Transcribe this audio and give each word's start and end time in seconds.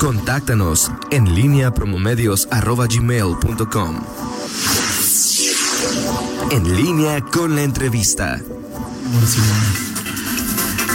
Contáctanos 0.00 0.90
en 1.10 1.34
línea 1.34 1.74
promomedios.com. 1.74 4.00
En 6.50 6.74
línea 6.74 7.20
con 7.20 7.54
la 7.54 7.62
entrevista. 7.62 8.40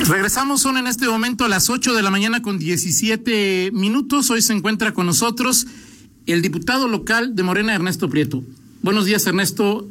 Regresamos, 0.07 0.62
son 0.62 0.78
en 0.78 0.88
este 0.88 1.07
momento 1.07 1.46
a 1.46 1.49
las 1.49 1.70
8 1.70 1.94
de 1.94 2.02
la 2.02 2.10
mañana 2.10 2.41
con 2.41 2.57
17 2.57 3.70
minutos. 3.73 4.31
Hoy 4.31 4.41
se 4.41 4.54
encuentra 4.54 4.91
con 4.91 5.06
nosotros 5.06 5.67
el 6.26 6.42
diputado 6.42 6.87
local 6.87 7.35
de 7.35 7.44
Morena, 7.44 7.76
Ernesto 7.76 8.10
Prieto. 8.10 8.44
Buenos 8.81 9.06
días, 9.06 9.28
Ernesto. 9.28 9.87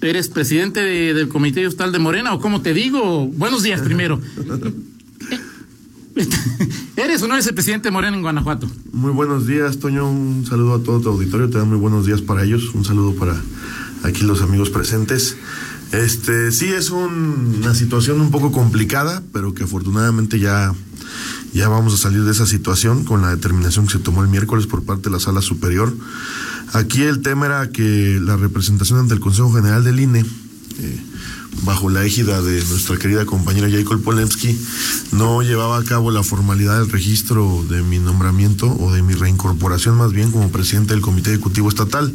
¿Eres 0.00 0.28
presidente 0.28 0.80
del 0.80 1.28
Comité 1.28 1.64
Hostal 1.68 1.92
de 1.92 2.00
Morena 2.00 2.34
o 2.34 2.40
cómo 2.40 2.62
te 2.62 2.74
digo? 2.74 3.28
Buenos 3.28 3.62
días 3.62 3.80
primero. 3.80 4.20
¿Eres 6.96 7.22
o 7.22 7.28
no 7.28 7.34
eres 7.34 7.46
el 7.46 7.54
presidente 7.54 7.88
de 7.88 7.92
Morena 7.92 8.16
en 8.16 8.22
Guanajuato? 8.22 8.68
Muy 8.92 9.10
buenos 9.10 9.46
días, 9.46 9.78
Toño. 9.78 10.08
Un 10.08 10.46
saludo 10.46 10.74
a 10.74 10.82
todo 10.82 11.00
tu 11.00 11.08
auditorio. 11.08 11.50
Te 11.50 11.58
dan 11.58 11.68
muy 11.68 11.78
buenos 11.78 12.06
días 12.06 12.22
para 12.22 12.44
ellos. 12.44 12.74
Un 12.74 12.84
saludo 12.84 13.14
para 13.14 13.34
aquí 14.04 14.22
los 14.22 14.40
amigos 14.42 14.70
presentes. 14.70 15.36
Este, 15.92 16.52
sí 16.52 16.66
es 16.66 16.90
una 16.90 17.74
situación 17.74 18.20
un 18.20 18.30
poco 18.30 18.52
complicada, 18.52 19.22
pero 19.32 19.54
que 19.54 19.64
afortunadamente 19.64 20.38
ya, 20.38 20.72
ya 21.52 21.68
vamos 21.68 21.94
a 21.94 21.96
salir 21.96 22.24
de 22.24 22.30
esa 22.30 22.46
situación 22.46 23.04
con 23.04 23.22
la 23.22 23.30
determinación 23.30 23.86
que 23.86 23.92
se 23.92 23.98
tomó 23.98 24.22
el 24.22 24.28
miércoles 24.28 24.66
por 24.66 24.84
parte 24.84 25.04
de 25.04 25.10
la 25.10 25.20
Sala 25.20 25.42
Superior. 25.42 25.94
Aquí 26.72 27.02
el 27.02 27.22
tema 27.22 27.46
era 27.46 27.70
que 27.70 28.20
la 28.22 28.36
representación 28.36 28.98
ante 28.98 29.14
el 29.14 29.20
Consejo 29.20 29.52
General 29.52 29.82
del 29.84 30.00
INE, 30.00 30.20
eh, 30.20 31.00
bajo 31.62 31.88
la 31.88 32.04
égida 32.04 32.42
de 32.42 32.62
nuestra 32.64 32.96
querida 32.96 33.24
compañera 33.24 33.70
Jacob 33.70 34.02
Polemski, 34.02 34.58
no 35.12 35.42
llevaba 35.42 35.78
a 35.78 35.84
cabo 35.84 36.10
la 36.10 36.22
formalidad 36.22 36.80
del 36.80 36.90
registro 36.90 37.64
de 37.68 37.82
mi 37.82 37.98
nombramiento 37.98 38.66
o 38.78 38.92
de 38.92 39.02
mi 39.02 39.14
reincorporación 39.14 39.96
más 39.96 40.12
bien 40.12 40.30
como 40.30 40.50
presidente 40.50 40.94
del 40.94 41.02
Comité 41.02 41.30
Ejecutivo 41.30 41.68
Estatal. 41.68 42.12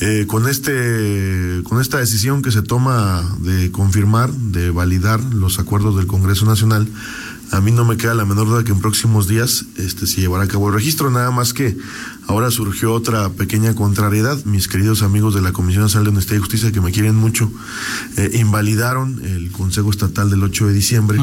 Eh, 0.00 0.26
con 0.26 0.46
este 0.46 1.62
con 1.64 1.80
esta 1.80 1.96
decisión 1.96 2.42
que 2.42 2.50
se 2.50 2.60
toma 2.60 3.36
de 3.40 3.70
confirmar, 3.70 4.30
de 4.30 4.70
validar 4.70 5.24
los 5.32 5.58
acuerdos 5.58 5.96
del 5.96 6.06
Congreso 6.06 6.44
Nacional, 6.44 6.86
a 7.52 7.60
mí 7.60 7.70
no 7.70 7.84
me 7.84 7.96
queda 7.96 8.14
la 8.14 8.24
menor 8.24 8.46
duda 8.46 8.64
que 8.64 8.72
en 8.72 8.80
próximos 8.80 9.28
días 9.28 9.66
este 9.76 10.06
se 10.06 10.20
llevará 10.20 10.44
a 10.44 10.48
cabo 10.48 10.68
el 10.68 10.74
registro, 10.74 11.10
nada 11.10 11.30
más 11.30 11.52
que 11.52 11.76
ahora 12.26 12.50
surgió 12.50 12.92
otra 12.92 13.28
pequeña 13.30 13.74
contrariedad, 13.74 14.44
mis 14.44 14.68
queridos 14.68 15.02
amigos 15.02 15.34
de 15.34 15.42
la 15.42 15.52
Comisión 15.52 15.84
Nacional 15.84 16.04
de 16.04 16.10
Honestidad 16.10 16.38
y 16.38 16.40
Justicia 16.40 16.72
que 16.72 16.80
me 16.80 16.92
quieren 16.92 17.14
mucho, 17.14 17.50
eh, 18.16 18.32
invalidaron 18.34 19.20
el 19.24 19.50
Consejo 19.52 19.90
Estatal 19.90 20.30
del 20.30 20.42
8 20.42 20.66
de 20.66 20.72
diciembre. 20.72 21.18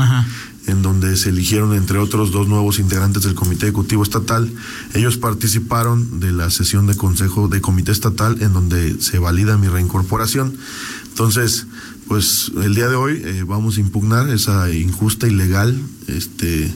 en 0.66 0.82
donde 0.82 1.18
se 1.18 1.28
eligieron 1.28 1.74
entre 1.74 1.98
otros 1.98 2.32
dos 2.32 2.48
nuevos 2.48 2.80
integrantes 2.80 3.24
del 3.24 3.36
Comité 3.36 3.66
Ejecutivo 3.66 4.02
Estatal. 4.02 4.50
Ellos 4.94 5.18
participaron 5.18 6.22
de 6.22 6.32
la 6.32 6.50
sesión 6.52 6.88
de 6.88 6.96
Consejo 6.96 7.50
de 7.50 7.60
Comité 7.60 7.92
Estatal 7.92 8.38
en 8.42 8.54
donde 8.54 9.02
se 9.02 9.20
valida 9.20 9.58
mi 9.58 9.68
reincorporación. 9.68 10.56
Entonces, 11.10 11.68
pues 12.08 12.52
el 12.62 12.76
día 12.76 12.88
de 12.90 12.96
hoy 12.96 13.22
eh, 13.24 13.44
vamos 13.46 13.78
a 13.78 13.80
impugnar 13.80 14.30
esa 14.30 14.72
injusta, 14.72 15.28
ilegal, 15.28 15.80
este 16.08 16.74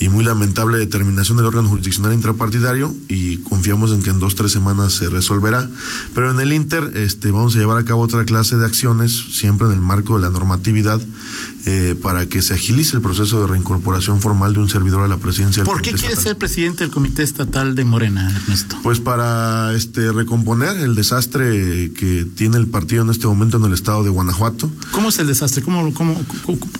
y 0.00 0.08
muy 0.08 0.24
lamentable 0.24 0.78
determinación 0.78 1.38
del 1.38 1.46
órgano 1.46 1.68
jurisdiccional 1.68 2.12
intrapartidario 2.12 2.94
y 3.08 3.38
confiamos 3.38 3.92
en 3.92 4.02
que 4.02 4.10
en 4.10 4.20
dos 4.20 4.36
tres 4.36 4.52
semanas 4.52 4.92
se 4.92 5.08
resolverá. 5.08 5.68
Pero 6.14 6.30
en 6.30 6.38
el 6.40 6.52
Inter 6.52 6.92
este 6.94 7.30
vamos 7.32 7.56
a 7.56 7.58
llevar 7.58 7.78
a 7.78 7.84
cabo 7.84 8.02
otra 8.02 8.24
clase 8.24 8.56
de 8.56 8.64
acciones 8.64 9.12
siempre 9.32 9.66
en 9.66 9.72
el 9.72 9.80
marco 9.80 10.16
de 10.16 10.22
la 10.22 10.30
normatividad 10.30 11.00
eh, 11.70 11.94
para 12.00 12.24
que 12.24 12.40
se 12.40 12.54
agilice 12.54 12.96
el 12.96 13.02
proceso 13.02 13.42
de 13.42 13.46
reincorporación 13.46 14.22
formal 14.22 14.54
de 14.54 14.60
un 14.60 14.70
servidor 14.70 15.02
a 15.02 15.08
la 15.08 15.18
presidencia. 15.18 15.64
¿Por 15.64 15.82
qué 15.82 15.92
quieres 15.92 16.20
ser 16.20 16.38
presidente 16.38 16.84
del 16.84 16.90
Comité 16.90 17.22
Estatal 17.22 17.74
de 17.74 17.84
Morena, 17.84 18.34
Ernesto? 18.34 18.78
Pues 18.82 19.00
para 19.00 19.74
este 19.74 20.10
recomponer 20.12 20.78
el 20.78 20.94
desastre 20.94 21.92
que 21.92 22.26
tiene 22.34 22.56
el 22.56 22.68
partido 22.68 23.02
en 23.02 23.10
este 23.10 23.26
momento 23.26 23.58
en 23.58 23.64
el 23.64 23.74
estado 23.74 24.02
de 24.02 24.08
Guanajuato. 24.08 24.70
¿Cómo 24.92 25.10
es 25.10 25.18
el 25.18 25.26
desastre? 25.26 25.62
¿Cómo, 25.62 25.92
cómo, 25.92 26.18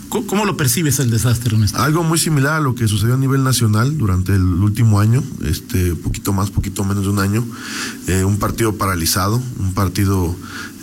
cómo, 0.08 0.46
lo 0.46 0.56
percibes 0.56 0.98
el 1.00 1.10
desastre, 1.10 1.54
Ernesto? 1.54 1.76
Algo 1.82 2.02
muy 2.02 2.18
similar 2.18 2.54
a 2.54 2.60
lo 2.60 2.74
que 2.74 2.88
sucedió 2.88 3.12
a 3.12 3.18
nivel 3.18 3.44
nacional 3.44 3.98
durante 3.98 4.32
el 4.32 4.42
último 4.42 5.00
año, 5.00 5.22
este 5.44 5.96
poquito 5.96 6.32
más, 6.32 6.50
poquito 6.50 6.82
menos 6.84 7.04
de 7.04 7.10
un 7.10 7.18
año, 7.18 7.44
eh, 8.06 8.24
un 8.24 8.38
partido 8.38 8.74
paralizado, 8.76 9.42
un 9.58 9.74
partido 9.74 10.34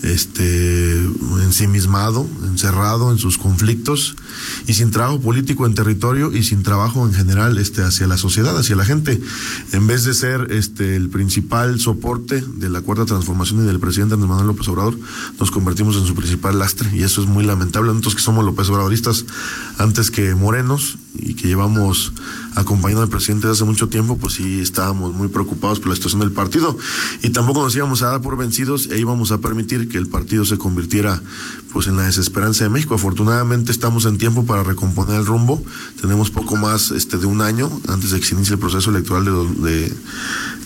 este, 0.05 0.95
ensimismado, 1.41 2.27
encerrado 2.43 3.11
en 3.11 3.17
sus 3.17 3.38
conflictos 3.38 4.16
y 4.67 4.73
sin 4.73 4.91
trabajo 4.91 5.19
político 5.19 5.66
en 5.66 5.73
territorio 5.73 6.31
y 6.31 6.43
sin 6.43 6.63
trabajo 6.63 7.05
en 7.07 7.13
general 7.13 7.57
este, 7.57 7.81
hacia 7.81 8.07
la 8.07 8.17
sociedad, 8.17 8.57
hacia 8.57 8.75
la 8.75 8.85
gente. 8.85 9.19
En 9.71 9.88
vez 9.88 10.03
de 10.03 10.13
ser 10.13 10.51
este, 10.51 10.95
el 10.95 11.09
principal 11.09 11.79
soporte 11.79 12.41
de 12.41 12.69
la 12.69 12.81
cuarta 12.81 13.05
transformación 13.05 13.63
y 13.63 13.67
del 13.67 13.79
presidente 13.79 14.13
Andrés 14.13 14.29
Manuel 14.29 14.47
López 14.47 14.67
Obrador, 14.67 14.97
nos 15.39 15.51
convertimos 15.51 15.95
en 15.97 16.05
su 16.05 16.16
principal 16.16 16.59
lastre 16.59 16.89
y 16.93 17.03
eso 17.03 17.22
es 17.22 17.27
muy 17.27 17.43
lamentable. 17.43 17.89
Nosotros 17.89 18.16
que 18.16 18.22
somos 18.22 18.45
López 18.45 18.69
Obradoristas 18.69 19.25
antes 19.77 20.11
que 20.11 20.35
morenos 20.35 20.97
y 21.20 21.34
que 21.36 21.48
llevamos 21.48 22.14
acompañando 22.56 23.02
al 23.03 23.09
presidente 23.09 23.48
desde 23.48 23.64
hace 23.64 23.70
mucho 23.70 23.90
tiempo, 23.90 24.18
pues 24.18 24.36
sí 24.36 24.59
estábamos 24.59 25.14
muy 25.14 25.28
preocupados 25.28 25.80
por 25.80 25.90
la 25.90 25.96
situación 25.96 26.22
del 26.22 26.31
partido 26.31 26.78
y 27.22 27.30
tampoco 27.30 27.62
nos 27.62 27.76
íbamos 27.76 28.02
a 28.02 28.08
dar 28.08 28.22
por 28.22 28.38
vencidos 28.38 28.88
e 28.92 29.00
íbamos 29.00 29.31
a 29.31 29.40
permitir 29.40 29.90
que 29.90 29.98
el 29.98 30.08
partido 30.08 30.46
se 30.46 30.58
convirtiera 30.58 31.22
pues 31.74 31.88
en 31.88 31.98
la 31.98 32.03
desesperanza 32.03 32.64
de 32.64 32.70
México. 32.70 32.96
Afortunadamente 32.96 33.72
estamos 33.72 34.06
en 34.06 34.18
tiempo 34.18 34.46
para 34.46 34.64
recomponer 34.64 35.20
el 35.20 35.26
rumbo. 35.26 35.62
Tenemos 36.00 36.31
poco 36.31 36.56
más 36.56 36.92
este 36.92 37.18
de 37.18 37.26
un 37.26 37.42
año 37.42 37.70
antes 37.90 38.12
de 38.12 38.20
que 38.20 38.26
se 38.26 38.36
inicie 38.36 38.53
el 38.53 38.59
proceso 38.59 38.90
electoral 38.92 39.26
de, 39.26 39.94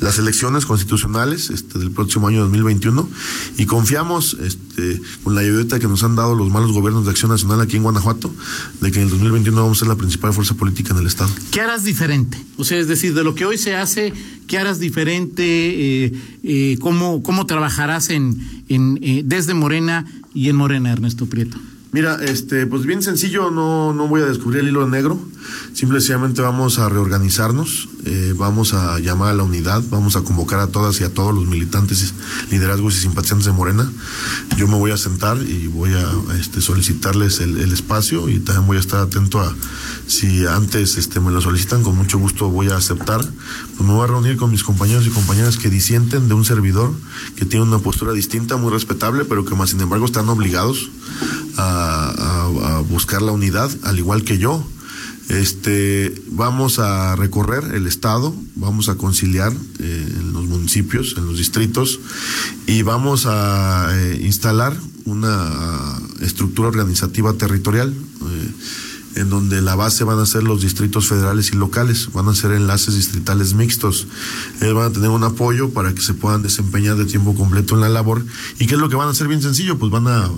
las 0.02 0.18
elecciones 0.20 0.66
constitucionales 0.66 1.50
este, 1.50 1.80
del 1.80 1.92
próximo 1.92 2.28
año 2.28 2.42
2021 2.42 3.10
y 3.58 3.66
confiamos 3.66 4.38
este, 4.40 5.02
con 5.24 5.36
la 5.36 5.42
ayuda 5.42 5.80
que 5.80 5.88
nos 5.88 6.04
han 6.04 6.16
dado 6.16 6.36
los 6.36 6.50
malos 6.50 6.72
gobiernos 6.72 7.06
de 7.06 7.12
Acción 7.12 7.32
Nacional 7.32 7.60
aquí 7.60 7.78
en 7.78 7.84
Guanajuato 7.84 8.32
de 8.80 8.92
que 8.92 9.00
en 9.00 9.06
el 9.06 9.10
2021 9.10 9.62
vamos 9.62 9.78
a 9.78 9.80
ser 9.80 9.88
la 9.88 9.96
principal 9.96 10.34
política 10.56 10.94
en 10.94 11.00
el 11.00 11.08
Estado. 11.08 11.32
¿Qué 11.52 11.62
harás 11.62 11.84
diferente? 11.84 12.38
O 12.58 12.64
sea, 12.64 12.78
es 12.78 12.88
decir, 12.88 13.14
de 13.14 13.24
lo 13.24 13.36
que 13.36 13.46
hoy 13.46 13.58
se 13.58 13.76
hace, 13.76 14.14
¿qué 14.48 14.58
harás 14.58 14.80
diferente? 14.80 15.44
Eh, 15.44 16.14
eh, 16.44 16.78
¿cómo, 16.80 17.22
¿Cómo 17.24 17.46
trabajarás 17.46 18.10
en, 18.10 18.64
en 18.70 19.00
eh, 19.02 19.24
desde 19.26 19.54
Morena 19.54 20.06
y 20.34 20.50
en 20.50 20.56
Morena, 20.56 20.92
Ernesto 20.92 21.26
Prieto? 21.26 21.58
Mira, 21.92 22.20
este, 22.24 22.68
pues 22.68 22.86
bien 22.86 23.02
sencillo, 23.02 23.50
no, 23.50 23.94
no 23.94 24.08
voy 24.08 24.22
a 24.22 24.26
descubrir 24.26 24.60
el 24.60 24.68
hilo 24.68 24.88
negro, 24.88 25.20
simplemente 25.74 26.40
vamos 26.40 26.78
a 26.78 26.88
reorganizarnos, 26.88 27.90
eh, 28.06 28.36
vamos 28.38 28.76
a 28.76 29.00
llamar 29.00 29.30
a 29.30 29.34
la 29.34 29.42
unidad, 29.42 29.82
vamos 29.90 30.16
a 30.16 30.22
convocar 30.22 30.60
a 30.60 30.68
todas 30.68 31.02
y 31.02 31.04
a 31.04 31.12
todos 31.12 31.34
los 31.34 31.48
militantes, 31.48 32.14
liderazgos 32.52 32.96
y 32.96 33.00
simpatizantes 33.00 33.48
de 33.48 33.54
Morena. 33.54 33.92
Yo 34.56 34.68
me 34.68 34.76
voy 34.76 34.92
a 34.92 34.98
sentar 34.98 35.40
y 35.42 35.66
voy 35.66 35.94
a 35.94 36.12
este, 36.40 36.62
solicitarles 36.62 37.40
el, 37.40 37.58
espacio 37.74 38.30
y 38.30 38.40
también 38.40 38.68
voy 38.68 38.78
a 38.78 38.82
estar 38.82 39.00
atento 39.00 39.40
a 39.40 39.56
si 40.06 40.46
antes 40.46 40.98
este, 40.98 41.20
me 41.20 41.32
lo 41.32 41.42
solicitan, 41.42 41.82
con 41.82 41.96
mucho 41.96 42.20
gusto 42.20 42.50
voy 42.50 42.68
a 42.68 42.78
aceptar. 42.78 43.22
Pues 43.22 43.88
me 43.88 43.94
voy 43.96 44.04
a 44.04 44.08
reunir 44.08 44.38
con 44.38 44.52
mis 44.52 44.64
compañeros 44.64 45.08
y 45.08 45.10
compañeras 45.10 45.58
que 45.58 45.70
disienten 45.70 46.28
de 46.28 46.36
un 46.36 46.46
servidor 46.46 46.92
que 47.36 47.46
tiene 47.46 47.66
una 47.66 47.80
postura 47.80 48.14
distinta, 48.14 48.58
muy 48.58 48.72
respetable, 48.72 49.26
pero 49.26 49.44
que 49.44 49.56
más 49.56 49.72
sin 49.72 49.82
embargo 49.82 50.06
están 50.06 50.30
obligados 50.30 50.90
a, 51.60 52.84
buscar 52.90 53.22
la 53.22 53.32
unidad, 53.32 53.70
al 53.84 54.00
igual 54.00 54.24
que 54.24 54.38
yo. 54.38 54.66
Este, 55.30 56.14
vamos 56.32 56.80
a 56.80 57.16
recorrer 57.16 57.76
el 57.76 57.86
estado, 57.86 58.36
vamos 58.56 58.90
a 58.90 58.96
conciliar 58.96 59.54
eh, 59.80 60.08
en 60.20 60.34
los 60.34 60.46
municipios, 60.46 61.14
en 61.18 61.28
los 61.28 61.38
distritos 61.38 62.00
y 62.66 62.82
vamos 62.82 63.28
a 63.28 63.92
eh, 63.94 64.22
instalar 64.24 64.76
una 65.06 66.00
estructura 66.22 66.70
organizativa 66.70 67.34
territorial. 67.34 67.94
Eh, 67.94 68.52
en 69.20 69.30
donde 69.30 69.62
la 69.62 69.76
base 69.76 70.04
van 70.04 70.18
a 70.20 70.26
ser 70.26 70.44
los 70.44 70.62
distritos 70.62 71.08
federales 71.08 71.52
y 71.52 71.58
locales, 71.58 72.10
van 72.14 72.30
a 72.30 72.36
ser 72.36 72.52
enlaces 72.52 72.96
distritales 72.96 73.54
mixtos. 73.54 74.08
Ellos 74.62 74.76
van 74.76 74.92
a 74.92 74.94
tener 74.94 75.10
un 75.10 75.24
apoyo 75.24 75.72
para 75.72 75.94
que 75.94 76.02
se 76.02 76.14
puedan 76.14 76.42
desempeñar 76.42 76.96
de 76.96 77.06
tiempo 77.06 77.36
completo 77.36 77.76
en 77.76 77.82
la 77.82 77.90
labor. 77.90 78.26
¿Y 78.60 78.68
qué 78.68 78.76
es 78.76 78.80
lo 78.80 78.88
que 78.88 78.96
van 78.96 79.08
a 79.08 79.12
hacer 79.12 79.28
bien 79.28 79.42
sencillo? 79.42 79.78
Pues 79.78 79.92
van 79.92 80.08
a, 80.08 80.30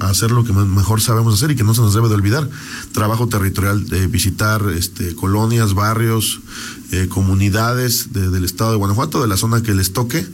hacer 0.00 0.32
lo 0.32 0.44
que 0.44 0.52
mejor 0.52 1.00
sabemos 1.00 1.34
hacer 1.34 1.52
y 1.52 1.56
que 1.56 1.64
no 1.64 1.74
se 1.74 1.80
nos 1.80 1.94
debe 1.94 2.08
de 2.08 2.14
olvidar. 2.14 2.50
Trabajo 2.92 3.28
territorial, 3.28 3.84
visitar 4.10 4.62
este, 4.76 5.14
colonias, 5.14 5.74
barrios, 5.74 6.40
eh, 6.90 7.08
comunidades 7.08 8.12
del 8.12 8.44
estado 8.44 8.72
de 8.72 8.76
Guanajuato, 8.76 9.22
de 9.22 9.28
la 9.28 9.36
zona 9.36 9.62
que 9.62 9.74
les 9.74 9.92
toque, 9.92 10.26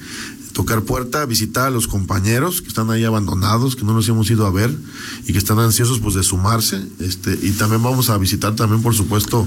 tocar 0.52 0.82
puerta, 0.82 1.24
visitar 1.26 1.66
a 1.66 1.70
los 1.70 1.86
compañeros 1.86 2.62
que 2.62 2.68
están 2.68 2.90
ahí 2.90 3.04
abandonados, 3.04 3.76
que 3.76 3.84
no 3.84 3.92
nos 3.92 4.08
hemos 4.08 4.30
ido 4.30 4.46
a 4.46 4.50
ver 4.50 4.74
y 5.26 5.32
que 5.32 5.38
están 5.38 5.58
ansiosos 5.58 6.00
pues 6.00 6.14
de 6.14 6.22
sumarse, 6.22 6.82
este, 6.98 7.38
y 7.42 7.52
también 7.52 7.82
vamos 7.82 8.10
a 8.10 8.18
visitar 8.18 8.56
también 8.56 8.82
por 8.82 8.94
supuesto 8.94 9.46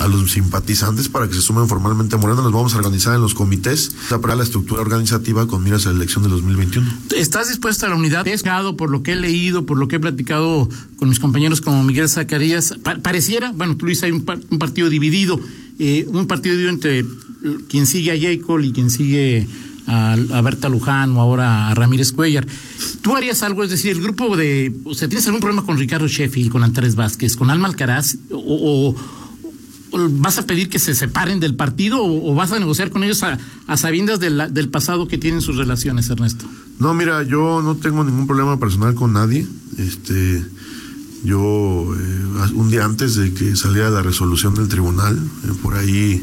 a 0.00 0.08
los 0.08 0.32
simpatizantes 0.32 1.08
para 1.08 1.28
que 1.28 1.34
se 1.34 1.42
sumen 1.42 1.68
formalmente 1.68 2.16
a 2.16 2.18
Morena, 2.18 2.42
los 2.42 2.52
vamos 2.52 2.74
a 2.74 2.78
organizar 2.78 3.14
en 3.14 3.20
los 3.20 3.34
comités 3.34 3.94
para 4.08 4.36
la 4.36 4.44
estructura 4.44 4.80
organizativa 4.80 5.46
con 5.46 5.62
miras 5.62 5.86
a 5.86 5.90
la 5.90 5.96
elección 5.96 6.24
de 6.24 6.30
2021. 6.30 6.90
¿Estás 7.16 7.48
dispuesta 7.48 7.86
a 7.86 7.90
la 7.90 7.96
unidad? 7.96 8.26
He 8.26 8.34
por 8.76 8.90
lo 8.90 9.02
que 9.02 9.12
he 9.12 9.16
leído, 9.16 9.66
por 9.66 9.78
lo 9.78 9.88
que 9.88 9.96
he 9.96 10.00
platicado 10.00 10.68
con 10.96 11.08
mis 11.08 11.18
compañeros 11.18 11.60
como 11.60 11.82
Miguel 11.82 12.08
Zacarías, 12.08 12.74
pareciera, 13.02 13.52
bueno, 13.52 13.76
tú 13.76 13.86
dices 13.86 14.04
hay 14.04 14.12
un, 14.12 14.24
un 14.50 14.58
partido 14.58 14.88
dividido, 14.88 15.40
eh, 15.78 16.06
un 16.08 16.26
partido 16.26 16.68
entre 16.68 17.04
quien 17.68 17.86
sigue 17.86 18.12
a 18.12 18.20
Jacob 18.20 18.60
y 18.60 18.72
quien 18.72 18.90
sigue 18.90 19.46
a, 19.86 20.40
Berta 20.42 20.68
Luján 20.68 21.16
o 21.16 21.20
ahora 21.20 21.68
a 21.68 21.74
Ramírez 21.74 22.12
Cuellar. 22.12 22.46
¿Tú 23.02 23.16
harías 23.16 23.42
algo? 23.42 23.64
Es 23.64 23.70
decir, 23.70 23.92
el 23.92 24.02
grupo 24.02 24.36
de. 24.36 24.74
O 24.84 24.94
sea, 24.94 25.08
¿tienes 25.08 25.26
algún 25.26 25.40
problema 25.40 25.64
con 25.64 25.78
Ricardo 25.78 26.08
Sheffield, 26.08 26.50
con 26.50 26.64
Antares 26.64 26.94
Vázquez, 26.94 27.36
con 27.36 27.50
Alma 27.50 27.68
Alcaraz? 27.68 28.16
o, 28.30 28.94
vas 29.96 30.38
a 30.38 30.46
pedir 30.46 30.68
que 30.68 30.78
se 30.78 30.94
separen 30.94 31.40
del 31.40 31.54
partido 31.54 31.98
o, 32.02 32.34
vas 32.34 32.52
a 32.52 32.58
negociar 32.58 32.90
con 32.90 33.04
ellos 33.04 33.22
a, 33.22 33.38
sabiendas 33.76 34.20
del 34.20 34.68
pasado 34.68 35.08
que 35.08 35.18
tienen 35.18 35.40
sus 35.40 35.56
relaciones, 35.56 36.08
Ernesto? 36.10 36.46
No, 36.78 36.94
mira, 36.94 37.22
yo 37.22 37.62
no 37.62 37.76
tengo 37.76 38.04
ningún 38.04 38.26
problema 38.26 38.58
personal 38.58 38.94
con 38.94 39.12
nadie. 39.12 39.46
Este, 39.78 40.44
yo 41.24 41.94
eh, 41.94 42.52
un 42.54 42.70
día 42.70 42.84
antes 42.84 43.14
de 43.14 43.32
que 43.32 43.56
saliera 43.56 43.90
la 43.90 44.02
resolución 44.02 44.54
del 44.54 44.68
tribunal, 44.68 45.16
eh, 45.16 45.52
por 45.62 45.74
ahí 45.74 46.22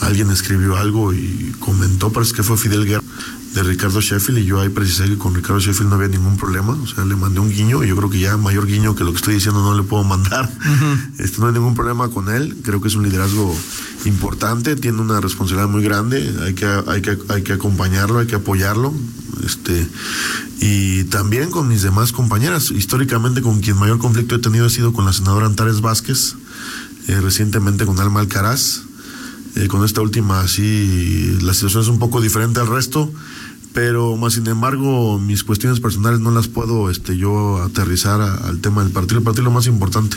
alguien 0.00 0.30
escribió 0.30 0.76
algo 0.76 1.12
y 1.12 1.54
comentó, 1.60 2.12
parece 2.12 2.34
que 2.34 2.42
fue 2.42 2.56
Fidel 2.56 2.84
Guerra, 2.84 3.02
de 3.54 3.62
Ricardo 3.62 4.00
Sheffield, 4.00 4.40
y 4.40 4.44
yo 4.44 4.60
ahí 4.60 4.68
precisé 4.68 5.04
que 5.04 5.16
con 5.16 5.34
Ricardo 5.34 5.60
Sheffield 5.60 5.88
no 5.88 5.94
había 5.94 6.08
ningún 6.08 6.36
problema, 6.36 6.72
o 6.72 6.86
sea, 6.86 7.04
le 7.04 7.14
mandé 7.14 7.38
un 7.38 7.50
guiño, 7.50 7.84
y 7.84 7.88
yo 7.88 7.96
creo 7.96 8.10
que 8.10 8.18
ya 8.18 8.36
mayor 8.36 8.66
guiño 8.66 8.96
que 8.96 9.04
lo 9.04 9.12
que 9.12 9.18
estoy 9.18 9.34
diciendo 9.34 9.62
no 9.62 9.76
le 9.76 9.84
puedo 9.84 10.02
mandar. 10.02 10.50
este, 11.18 11.40
no 11.40 11.46
hay 11.46 11.52
ningún 11.52 11.74
problema 11.74 12.08
con 12.08 12.28
él, 12.28 12.56
creo 12.62 12.80
que 12.80 12.88
es 12.88 12.96
un 12.96 13.04
liderazgo 13.04 13.56
importante, 14.04 14.74
tiene 14.74 15.00
una 15.00 15.20
responsabilidad 15.20 15.68
muy 15.68 15.82
grande, 15.82 16.34
hay 16.42 16.54
que, 16.54 16.66
hay 16.66 17.00
que, 17.00 17.16
hay 17.28 17.42
que 17.42 17.52
acompañarlo, 17.52 18.18
hay 18.18 18.26
que 18.26 18.34
apoyarlo, 18.34 18.92
este, 19.44 19.86
y 20.60 21.04
también 21.04 21.50
con 21.50 21.68
mis 21.68 21.82
demás 21.82 22.12
compañeras, 22.12 22.72
históricamente 22.72 23.40
con 23.40 23.60
quien 23.60 23.76
mayor 23.78 23.98
conflicto 23.98 24.34
he 24.34 24.40
tenido 24.40 24.66
ha 24.66 24.70
sido 24.70 24.92
con 24.92 25.04
la 25.04 25.12
senadora 25.12 25.46
Antares 25.46 25.80
Vázquez, 25.80 26.34
eh, 27.06 27.20
recientemente 27.20 27.86
con 27.86 28.00
Alma 28.00 28.20
Alcaraz, 28.20 28.82
eh, 29.56 29.68
con 29.68 29.84
esta 29.84 30.00
última 30.00 30.46
sí 30.48 31.38
la 31.42 31.54
situación 31.54 31.82
es 31.82 31.88
un 31.88 31.98
poco 31.98 32.20
diferente 32.20 32.60
al 32.60 32.66
resto 32.66 33.12
pero 33.74 34.16
más 34.16 34.34
sin 34.34 34.46
embargo 34.46 35.18
mis 35.18 35.42
cuestiones 35.42 35.80
personales 35.80 36.20
no 36.20 36.30
las 36.30 36.46
puedo 36.46 36.88
este 36.90 37.18
yo 37.18 37.60
aterrizar 37.60 38.20
al 38.20 38.60
tema 38.60 38.84
del 38.84 38.92
partido. 38.92 39.18
El 39.18 39.24
partido 39.24 39.42
es 39.42 39.46
lo 39.46 39.50
más 39.50 39.66
importante. 39.66 40.16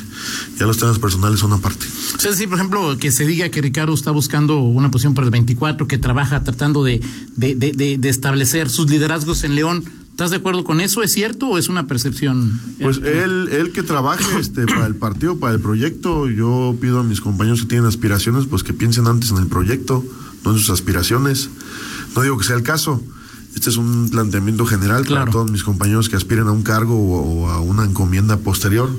Ya 0.59 0.67
los 0.67 0.77
temas 0.77 0.99
personales 0.99 1.39
son 1.39 1.51
aparte. 1.53 1.85
O 2.15 2.19
sea 2.19 2.33
sí 2.33 2.45
por 2.45 2.59
ejemplo 2.59 2.97
que 2.99 3.11
se 3.11 3.25
diga 3.25 3.49
que 3.49 3.61
Ricardo 3.61 3.93
está 3.95 4.11
buscando 4.11 4.59
una 4.59 4.91
posición 4.91 5.15
para 5.15 5.25
el 5.25 5.31
24 5.31 5.87
que 5.87 5.97
trabaja 5.97 6.43
tratando 6.43 6.83
de, 6.83 7.01
de, 7.35 7.55
de, 7.55 7.97
de 7.97 8.09
establecer 8.09 8.69
sus 8.69 8.89
liderazgos 8.89 9.43
en 9.43 9.55
León 9.55 9.83
¿Estás 10.17 10.31
de 10.31 10.37
acuerdo 10.37 10.63
con 10.63 10.81
eso? 10.81 11.03
¿Es 11.03 11.13
cierto 11.13 11.45
o 11.47 11.59
es 11.59 11.69
una 11.69 11.85
percepción? 11.85 12.59
Pues 12.81 12.97
él, 12.97 13.49
él 13.51 13.71
que 13.71 13.83
trabaje 13.83 14.25
este, 14.39 14.65
para 14.65 14.87
el 14.87 14.95
partido, 14.95 15.37
para 15.37 15.53
el 15.53 15.59
proyecto, 15.59 16.27
yo 16.27 16.75
pido 16.81 17.01
a 17.01 17.03
mis 17.03 17.21
compañeros 17.21 17.61
que 17.61 17.67
tienen 17.67 17.85
aspiraciones, 17.85 18.47
pues 18.47 18.63
que 18.63 18.73
piensen 18.73 19.05
antes 19.05 19.29
en 19.29 19.37
el 19.37 19.45
proyecto, 19.45 20.03
no 20.43 20.53
en 20.53 20.57
sus 20.57 20.71
aspiraciones. 20.71 21.51
No 22.15 22.23
digo 22.23 22.35
que 22.35 22.45
sea 22.45 22.55
el 22.55 22.63
caso. 22.63 22.99
Este 23.53 23.69
es 23.69 23.77
un 23.77 24.09
planteamiento 24.09 24.65
general 24.65 25.05
para 25.05 25.29
todos 25.29 25.51
mis 25.51 25.61
compañeros 25.61 26.09
que 26.09 26.15
aspiren 26.15 26.47
a 26.47 26.51
un 26.51 26.63
cargo 26.63 26.95
o, 26.95 27.49
a 27.49 27.61
una 27.61 27.83
encomienda 27.83 28.37
posterior, 28.37 28.89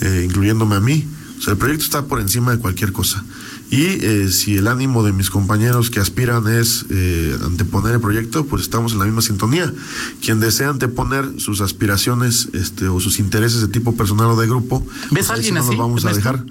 eh, 0.00 0.22
incluyéndome 0.24 0.76
a 0.76 0.80
mí. 0.80 1.04
O 1.38 1.42
sea, 1.42 1.52
el 1.52 1.58
proyecto 1.58 1.84
está 1.84 2.06
por 2.06 2.18
encima 2.18 2.52
de 2.52 2.58
cualquier 2.60 2.92
cosa. 2.92 3.22
Y 3.70 3.84
eh, 3.84 4.28
si 4.30 4.56
el 4.56 4.68
ánimo 4.68 5.02
de 5.02 5.12
mis 5.12 5.28
compañeros 5.28 5.90
que 5.90 5.98
aspiran 5.98 6.46
es 6.46 6.86
eh, 6.88 7.36
anteponer 7.44 7.94
el 7.94 8.00
proyecto, 8.00 8.46
pues 8.46 8.62
estamos 8.62 8.92
en 8.92 9.00
la 9.00 9.06
misma 9.06 9.22
sintonía. 9.22 9.72
Quien 10.20 10.38
desea 10.38 10.68
anteponer 10.68 11.40
sus 11.40 11.60
aspiraciones 11.60 12.48
este, 12.52 12.86
o 12.86 13.00
sus 13.00 13.18
intereses 13.18 13.60
de 13.60 13.68
tipo 13.68 13.96
personal 13.96 14.28
o 14.28 14.36
de 14.36 14.46
grupo, 14.46 14.86
¿ves 15.10 15.26
pues 15.26 15.30
alguien 15.30 15.54
no 15.54 15.64
Nos 15.64 15.76
vamos 15.76 16.04
a 16.04 16.12
dejar. 16.12 16.44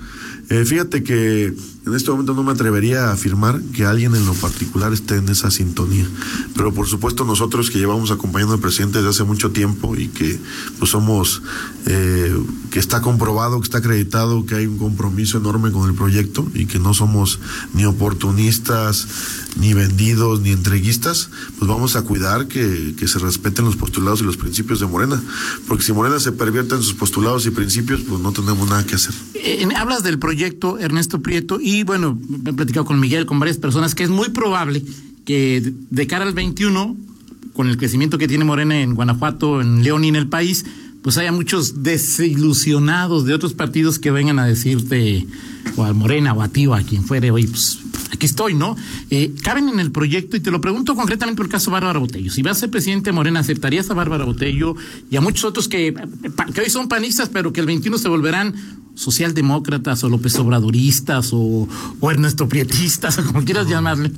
Eh, 0.49 0.65
fíjate 0.65 1.03
que 1.03 1.55
en 1.85 1.93
este 1.93 2.09
momento 2.09 2.33
no 2.33 2.43
me 2.43 2.51
atrevería 2.51 3.09
a 3.09 3.13
afirmar 3.13 3.61
que 3.73 3.85
alguien 3.85 4.15
en 4.15 4.25
lo 4.25 4.33
particular 4.33 4.91
esté 4.91 5.17
en 5.17 5.29
esa 5.29 5.51
sintonía, 5.51 6.07
pero 6.55 6.73
por 6.73 6.87
supuesto 6.87 7.25
nosotros 7.25 7.69
que 7.69 7.77
llevamos 7.77 8.09
acompañando 8.11 8.55
al 8.55 8.59
presidente 8.59 8.97
desde 8.97 9.11
hace 9.11 9.23
mucho 9.23 9.51
tiempo 9.51 9.95
y 9.95 10.07
que 10.07 10.39
pues 10.79 10.91
somos, 10.91 11.43
eh, 11.85 12.35
que 12.71 12.79
está 12.79 13.01
comprobado, 13.01 13.59
que 13.59 13.65
está 13.65 13.77
acreditado 13.77 14.45
que 14.45 14.55
hay 14.55 14.65
un 14.65 14.79
compromiso 14.79 15.37
enorme 15.37 15.71
con 15.71 15.87
el 15.87 15.95
proyecto 15.95 16.47
y 16.55 16.65
que 16.65 16.79
no 16.79 16.93
somos 16.93 17.39
ni 17.73 17.85
oportunistas, 17.85 19.07
ni 19.55 19.73
vendidos, 19.73 20.41
ni 20.41 20.51
entreguistas, 20.51 21.29
pues 21.57 21.67
vamos 21.67 21.95
a 21.95 22.01
cuidar 22.01 22.47
que, 22.47 22.93
que 22.97 23.07
se 23.07 23.19
respeten 23.19 23.65
los 23.65 23.75
postulados 23.75 24.21
y 24.21 24.23
los 24.23 24.37
principios 24.37 24.79
de 24.79 24.85
Morena, 24.85 25.21
porque 25.67 25.83
si 25.83 25.93
Morena 25.93 26.19
se 26.19 26.31
pervierte 26.31 26.75
en 26.75 26.81
sus 26.81 26.93
postulados 26.93 27.45
y 27.45 27.51
principios, 27.51 28.01
pues 28.01 28.21
no 28.21 28.31
tenemos 28.31 28.69
nada 28.69 28.85
que 28.85 28.95
hacer. 28.95 29.13
Hablas 29.75 30.03
del 30.03 30.19
proyecto 30.19 30.77
Ernesto 30.79 31.21
Prieto 31.21 31.59
y 31.61 31.83
bueno, 31.83 32.19
he 32.45 32.53
platicado 32.53 32.85
con 32.85 32.99
Miguel, 32.99 33.25
con 33.25 33.39
varias 33.39 33.57
personas, 33.57 33.95
que 33.95 34.03
es 34.03 34.09
muy 34.09 34.29
probable 34.29 34.83
que 35.25 35.73
de 35.89 36.07
cara 36.07 36.25
al 36.25 36.33
21, 36.33 36.95
con 37.53 37.69
el 37.69 37.77
crecimiento 37.77 38.17
que 38.17 38.27
tiene 38.27 38.45
Morena 38.45 38.79
en 38.81 38.95
Guanajuato, 38.95 39.61
en 39.61 39.83
León 39.83 40.03
y 40.03 40.09
en 40.09 40.15
el 40.15 40.27
país, 40.27 40.65
pues 41.01 41.17
haya 41.17 41.31
muchos 41.31 41.83
desilusionados 41.83 43.25
de 43.25 43.33
otros 43.33 43.53
partidos 43.53 43.99
que 43.99 44.11
vengan 44.11 44.39
a 44.39 44.45
decirte, 44.45 45.27
o 45.75 45.83
a 45.83 45.93
Morena, 45.93 46.33
o 46.33 46.41
a 46.41 46.47
ti, 46.47 46.67
o 46.67 46.73
a 46.73 46.81
quien 46.81 47.03
fuere, 47.03 47.31
oye, 47.31 47.47
pues 47.47 47.79
aquí 48.11 48.25
estoy, 48.25 48.53
¿no? 48.53 48.75
Eh, 49.09 49.33
caben 49.43 49.69
en 49.69 49.79
el 49.79 49.91
proyecto, 49.91 50.37
y 50.37 50.39
te 50.39 50.51
lo 50.51 50.61
pregunto 50.61 50.95
concretamente 50.95 51.37
por 51.37 51.45
el 51.45 51.51
caso 51.51 51.71
Bárbara 51.71 51.99
Botello. 51.99 52.31
Si 52.31 52.41
vas 52.41 52.57
a 52.57 52.59
ser 52.61 52.71
presidente 52.71 53.11
Morena, 53.11 53.39
¿aceptarías 53.39 53.89
a 53.89 53.93
Bárbara 53.93 54.25
Botello 54.25 54.75
y 55.09 55.15
a 55.15 55.21
muchos 55.21 55.45
otros 55.45 55.67
que, 55.67 55.93
que 56.53 56.61
hoy 56.61 56.69
son 56.69 56.87
panistas, 56.87 57.29
pero 57.29 57.53
que 57.53 57.61
el 57.61 57.65
21 57.65 57.97
se 57.97 58.09
volverán 58.09 58.55
socialdemócratas 58.95 60.03
o 60.03 60.09
López 60.09 60.35
Obradoristas 60.35 61.31
o, 61.33 61.67
o 61.99 62.11
Ernesto 62.11 62.47
Prietistas, 62.47 63.17
o 63.19 63.23
como 63.27 63.43
quieras 63.43 63.67
llamarle? 63.67 64.11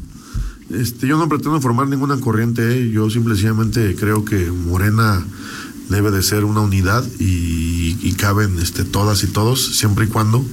Este, 0.70 1.08
yo 1.08 1.18
no 1.18 1.30
pretendo 1.30 1.62
formar 1.62 1.88
ninguna 1.88 2.20
corriente, 2.20 2.82
¿eh? 2.82 2.90
yo 2.90 3.10
simplemente 3.10 3.96
creo 3.96 4.26
que 4.26 4.52
Morena 4.52 5.26
debe 5.90 6.12
de 6.12 6.22
ser 6.22 6.44
una 6.44 6.60
unidad 6.60 7.06
y, 7.20 7.98
y 8.02 8.14
caben 8.18 8.60
este, 8.60 8.84
todas 8.84 9.24
y 9.24 9.28
todos, 9.28 9.78
siempre 9.78 10.06
y 10.06 10.08
cuando 10.10 10.46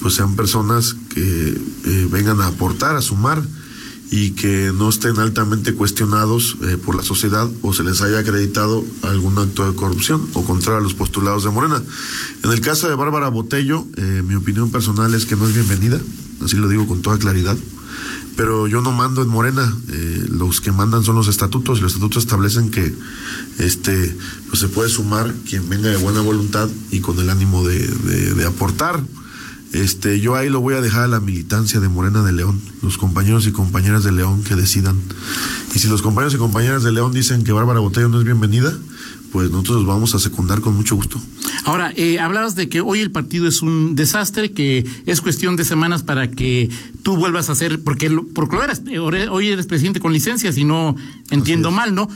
pues 0.00 0.14
sean 0.14 0.36
personas 0.36 0.94
que 1.14 1.48
eh, 1.84 2.08
vengan 2.10 2.40
a 2.40 2.48
aportar, 2.48 2.96
a 2.96 3.02
sumar 3.02 3.42
y 4.10 4.30
que 4.32 4.72
no 4.72 4.88
estén 4.88 5.18
altamente 5.18 5.74
cuestionados 5.74 6.56
eh, 6.62 6.76
por 6.76 6.94
la 6.94 7.02
sociedad 7.02 7.50
o 7.62 7.72
se 7.72 7.82
les 7.82 8.02
haya 8.02 8.20
acreditado 8.20 8.84
algún 9.02 9.36
acto 9.38 9.68
de 9.68 9.76
corrupción 9.76 10.28
o 10.34 10.44
contrario 10.44 10.78
a 10.78 10.82
los 10.82 10.94
postulados 10.94 11.44
de 11.44 11.50
Morena. 11.50 11.82
En 12.44 12.52
el 12.52 12.60
caso 12.60 12.88
de 12.88 12.94
Bárbara 12.94 13.28
Botello, 13.28 13.84
eh, 13.96 14.22
mi 14.24 14.36
opinión 14.36 14.70
personal 14.70 15.12
es 15.14 15.26
que 15.26 15.34
no 15.34 15.46
es 15.48 15.54
bienvenida, 15.54 16.00
así 16.44 16.56
lo 16.56 16.68
digo 16.68 16.86
con 16.86 17.02
toda 17.02 17.18
claridad, 17.18 17.56
pero 18.36 18.68
yo 18.68 18.80
no 18.80 18.92
mando 18.92 19.22
en 19.22 19.28
Morena, 19.28 19.74
los 20.28 20.60
que 20.60 20.70
mandan 20.70 21.02
son 21.02 21.16
los 21.16 21.26
estatutos 21.26 21.78
y 21.78 21.82
los 21.82 21.92
estatutos 21.92 22.24
establecen 22.24 22.70
que 22.70 22.94
este 23.58 24.14
pues 24.48 24.60
se 24.60 24.68
puede 24.68 24.90
sumar 24.90 25.34
quien 25.48 25.66
venga 25.70 25.88
de 25.88 25.96
buena 25.96 26.20
voluntad 26.20 26.68
y 26.90 27.00
con 27.00 27.18
el 27.18 27.30
ánimo 27.30 27.66
de 27.66 28.44
aportar. 28.46 29.02
Este, 29.76 30.20
yo 30.20 30.36
ahí 30.36 30.48
lo 30.48 30.62
voy 30.62 30.72
a 30.74 30.80
dejar 30.80 31.04
a 31.04 31.06
la 31.06 31.20
militancia 31.20 31.80
de 31.80 31.88
Morena 31.90 32.22
de 32.22 32.32
León, 32.32 32.62
los 32.82 32.96
compañeros 32.96 33.46
y 33.46 33.52
compañeras 33.52 34.04
de 34.04 34.12
León 34.12 34.42
que 34.42 34.54
decidan. 34.54 34.98
Y 35.74 35.78
si 35.78 35.88
los 35.88 36.00
compañeros 36.00 36.32
y 36.32 36.38
compañeras 36.38 36.82
de 36.82 36.92
León 36.92 37.12
dicen 37.12 37.44
que 37.44 37.52
Bárbara 37.52 37.80
Botello 37.80 38.08
no 38.08 38.18
es 38.18 38.24
bienvenida, 38.24 38.72
pues 39.32 39.50
nosotros 39.50 39.84
vamos 39.84 40.14
a 40.14 40.18
secundar 40.18 40.62
con 40.62 40.74
mucho 40.74 40.96
gusto. 40.96 41.20
Ahora, 41.64 41.92
eh, 41.94 42.18
hablabas 42.18 42.54
de 42.54 42.70
que 42.70 42.80
hoy 42.80 43.00
el 43.00 43.10
partido 43.10 43.46
es 43.46 43.60
un 43.60 43.94
desastre, 43.94 44.52
que 44.52 44.86
es 45.04 45.20
cuestión 45.20 45.56
de 45.56 45.66
semanas 45.66 46.02
para 46.02 46.30
que 46.30 46.70
tú 47.02 47.16
vuelvas 47.18 47.50
a 47.50 47.54
ser, 47.54 47.82
porque, 47.82 48.10
porque 48.34 48.56
hoy 49.28 49.48
eres 49.48 49.66
presidente 49.66 50.00
con 50.00 50.14
licencia, 50.14 50.52
si 50.52 50.64
no 50.64 50.96
entiendo 51.30 51.70
mal, 51.70 51.94
¿no? 51.94 52.08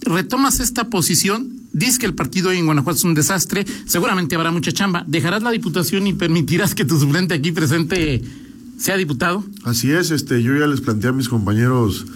Retomas 0.00 0.60
esta 0.60 0.88
posición 0.88 1.56
Dice 1.76 1.98
que 1.98 2.06
el 2.06 2.14
partido 2.14 2.50
en 2.52 2.64
Guanajuato 2.64 2.96
es 2.96 3.04
un 3.04 3.12
desastre, 3.12 3.66
seguramente 3.84 4.34
habrá 4.34 4.50
mucha 4.50 4.72
chamba. 4.72 5.04
¿Dejarás 5.06 5.42
la 5.42 5.50
diputación 5.50 6.06
y 6.06 6.14
permitirás 6.14 6.74
que 6.74 6.86
tu 6.86 6.98
suplente 6.98 7.34
aquí 7.34 7.52
presente 7.52 8.22
sea 8.78 8.96
diputado? 8.96 9.44
Así 9.62 9.90
es, 9.90 10.10
este, 10.10 10.42
yo 10.42 10.56
ya 10.56 10.66
les 10.66 10.80
planteé 10.80 11.10
a 11.10 11.12
mis 11.12 11.28
compañeros 11.28 12.06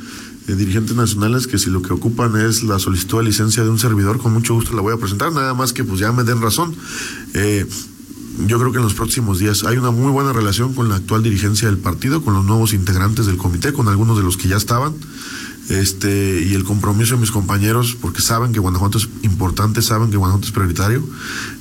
eh, 0.49 0.55
dirigentes 0.55 0.97
nacionales 0.97 1.47
que 1.47 1.59
si 1.59 1.69
lo 1.69 1.83
que 1.83 1.93
ocupan 1.93 2.40
es 2.40 2.62
la 2.62 2.79
solicitud 2.79 3.19
de 3.19 3.25
licencia 3.25 3.62
de 3.62 3.69
un 3.69 3.79
servidor, 3.79 4.17
con 4.17 4.33
mucho 4.33 4.55
gusto 4.55 4.75
la 4.75 4.81
voy 4.81 4.95
a 4.95 4.97
presentar, 4.97 5.31
nada 5.31 5.52
más 5.52 5.75
que 5.75 5.85
pues 5.85 6.00
ya 6.00 6.11
me 6.11 6.25
den 6.25 6.40
razón. 6.40 6.75
Eh, 7.35 7.67
yo 8.47 8.59
creo 8.59 8.73
que 8.73 8.79
en 8.79 8.85
los 8.85 8.95
próximos 8.95 9.40
días 9.40 9.64
hay 9.64 9.76
una 9.76 9.90
muy 9.90 10.11
buena 10.11 10.33
relación 10.33 10.73
con 10.73 10.88
la 10.88 10.97
actual 10.97 11.23
dirigencia 11.23 11.69
del 11.69 11.76
partido, 11.76 12.23
con 12.23 12.33
los 12.33 12.47
nuevos 12.47 12.73
integrantes 12.73 13.26
del 13.26 13.37
comité, 13.37 13.75
con 13.75 13.88
algunos 13.88 14.17
de 14.17 14.23
los 14.23 14.38
que 14.38 14.49
ya 14.49 14.57
estaban 14.57 14.95
este 15.71 16.43
y 16.47 16.55
el 16.55 16.65
compromiso 16.65 17.15
de 17.15 17.21
mis 17.21 17.31
compañeros, 17.31 17.97
porque 18.00 18.21
saben 18.21 18.53
que 18.53 18.61
Guanajuato 18.61 18.99
es 18.99 19.09
importante, 19.23 19.83
saben 19.83 20.11
que 20.11 20.17
Guanajuato 20.17 20.47
es 20.47 20.53
prioritario, 20.53 21.03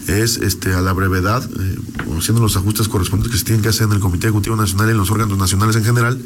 es 0.08 0.38
este 0.38 0.74
a 0.74 0.82
la 0.82 0.94
brevedad, 0.94 1.48
eh, 1.60 1.76
haciendo 2.18 2.42
los 2.42 2.58
ajustes 2.58 2.88
correspondientes 2.88 3.32
que 3.32 3.40
se 3.40 3.46
tienen 3.46 3.62
que 3.62 3.70
hacer 3.70 3.88
en 3.88 3.94
el 3.94 4.00
Comité 4.00 4.28
Ejecutivo 4.28 4.56
Nacional 4.56 4.88
y 4.88 4.92
en 4.92 4.98
los 4.98 5.12
órganos 5.12 5.38
nacionales 5.38 5.76
en 5.76 5.86
general, 5.86 6.20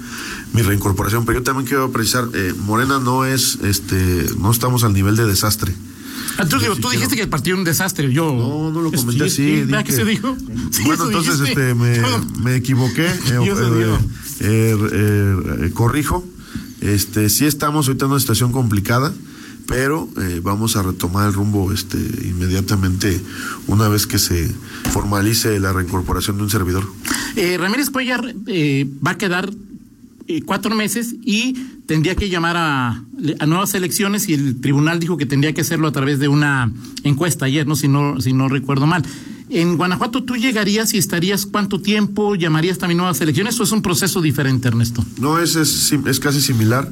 mi 0.53 0.61
reincorporación. 0.61 1.25
Pero 1.25 1.39
yo 1.39 1.43
también 1.43 1.67
quiero 1.67 1.91
precisar, 1.91 2.29
eh, 2.33 2.53
Morena 2.65 2.99
no 2.99 3.25
es, 3.25 3.59
este, 3.63 4.27
no 4.39 4.51
estamos 4.51 4.83
al 4.83 4.93
nivel 4.93 5.15
de 5.15 5.25
desastre. 5.25 5.73
Ah, 6.37 6.47
tú, 6.47 6.57
digo, 6.57 6.75
tú 6.75 6.89
Sí, 6.89 6.95
dijiste 6.95 7.15
que 7.15 7.21
el 7.23 7.29
partido 7.29 7.55
era 7.55 7.59
un 7.61 7.65
desastre. 7.65 8.11
Yo. 8.11 8.33
No, 8.33 8.71
no 8.71 8.81
lo 8.81 8.91
comenté 8.91 9.29
sí, 9.29 9.43
así. 9.43 9.61
¿verdad 9.65 9.85
que 9.85 9.91
se 9.91 10.05
dijo? 10.05 10.35
Sí, 10.71 10.83
bueno, 10.85 11.05
entonces 11.05 11.39
dijiste. 11.39 11.71
este, 11.71 11.75
me, 11.75 12.01
me 12.41 12.55
equivoqué. 12.55 13.05
eh, 13.05 14.17
eh, 14.39 14.77
eh, 15.61 15.71
corrijo. 15.73 16.25
Este, 16.83 17.29
sí 17.29 17.45
estamos 17.45 17.87
ahorita 17.87 18.05
en 18.05 18.11
una 18.11 18.19
situación 18.19 18.51
complicada, 18.51 19.13
pero 19.67 20.09
eh, 20.21 20.41
vamos 20.43 20.75
a 20.75 20.83
retomar 20.83 21.27
el 21.27 21.33
rumbo 21.33 21.71
este, 21.71 21.97
inmediatamente 21.97 23.21
una 23.67 23.87
vez 23.87 24.05
que 24.05 24.19
se 24.19 24.51
formalice 24.91 25.59
la 25.61 25.71
reincorporación 25.71 26.37
de 26.37 26.43
un 26.43 26.49
servidor. 26.49 26.85
Eh, 27.37 27.57
Ramírez 27.57 27.89
Cuellar 27.89 28.35
eh, 28.47 28.85
va 29.05 29.11
a 29.11 29.17
quedar 29.17 29.49
eh, 30.27 30.41
cuatro 30.43 30.75
meses 30.75 31.15
y 31.23 31.53
tendría 31.85 32.15
que 32.15 32.29
llamar 32.29 32.57
a, 32.57 33.03
a 33.39 33.45
nuevas 33.45 33.73
elecciones 33.73 34.27
y 34.27 34.33
el 34.33 34.59
tribunal 34.59 34.99
dijo 34.99 35.15
que 35.17 35.25
tendría 35.25 35.53
que 35.53 35.61
hacerlo 35.61 35.87
a 35.87 35.91
través 35.93 36.19
de 36.19 36.27
una 36.27 36.71
encuesta 37.03 37.45
ayer, 37.45 37.65
¿no? 37.65 37.77
Si 37.77 37.87
no, 37.87 38.19
si 38.19 38.33
no 38.33 38.49
recuerdo 38.49 38.87
mal. 38.87 39.03
En 39.53 39.77
Guanajuato, 39.77 40.23
¿tú 40.23 40.35
llegarías 40.35 40.93
y 40.93 40.97
estarías 40.97 41.45
cuánto 41.45 41.79
tiempo? 41.79 42.35
¿Llamarías 42.35 42.79
también 42.79 42.97
nuevas 42.97 43.21
elecciones 43.21 43.59
o 43.59 43.63
es 43.63 43.71
un 43.71 43.81
proceso 43.83 44.19
diferente, 44.21 44.67
Ernesto? 44.67 45.05
No, 45.19 45.37
es, 45.39 45.55
es, 45.55 45.91
es 46.05 46.19
casi 46.19 46.41
similar. 46.41 46.91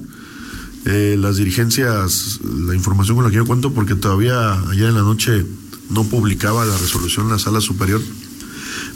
Eh, 0.85 1.15
las 1.19 1.37
dirigencias, 1.37 2.39
la 2.43 2.75
información 2.75 3.15
con 3.17 3.25
la 3.25 3.31
que 3.31 3.37
yo 3.37 3.45
cuento, 3.45 3.73
porque 3.73 3.95
todavía 3.95 4.53
ayer 4.69 4.85
en 4.89 4.95
la 4.95 5.01
noche 5.01 5.45
no 5.89 6.03
publicaba 6.05 6.65
la 6.65 6.77
resolución 6.77 7.25
en 7.25 7.31
la 7.33 7.39
sala 7.39 7.61
superior, 7.61 8.01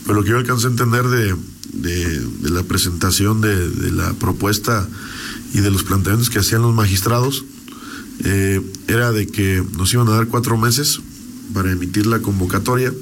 pero 0.06 0.16
lo 0.20 0.24
que 0.24 0.30
yo 0.32 0.38
alcancé 0.38 0.68
a 0.68 0.70
entender 0.72 1.08
de, 1.08 1.36
de- 1.74 2.50
la 2.52 2.64
presentación 2.64 3.42
de, 3.42 3.70
de 3.70 3.92
la 3.92 4.14
propuesta 4.14 4.88
y 5.54 5.60
de 5.60 5.72
los 5.72 5.84
planteamientos 5.84 6.30
que 6.30 6.40
hacían 6.40 6.62
los 6.62 6.74
magistrados, 6.74 7.46
eh, 8.24 8.62
era 8.88 9.12
de 9.12 9.28
que 9.28 9.64
nos 9.78 9.94
iban 9.94 10.08
a 10.08 10.12
dar 10.12 10.28
cuatro 10.28 10.58
meses 10.58 11.00
para 11.54 11.72
emitir 11.72 12.06
la 12.08 12.20
convocatoria 12.20 12.94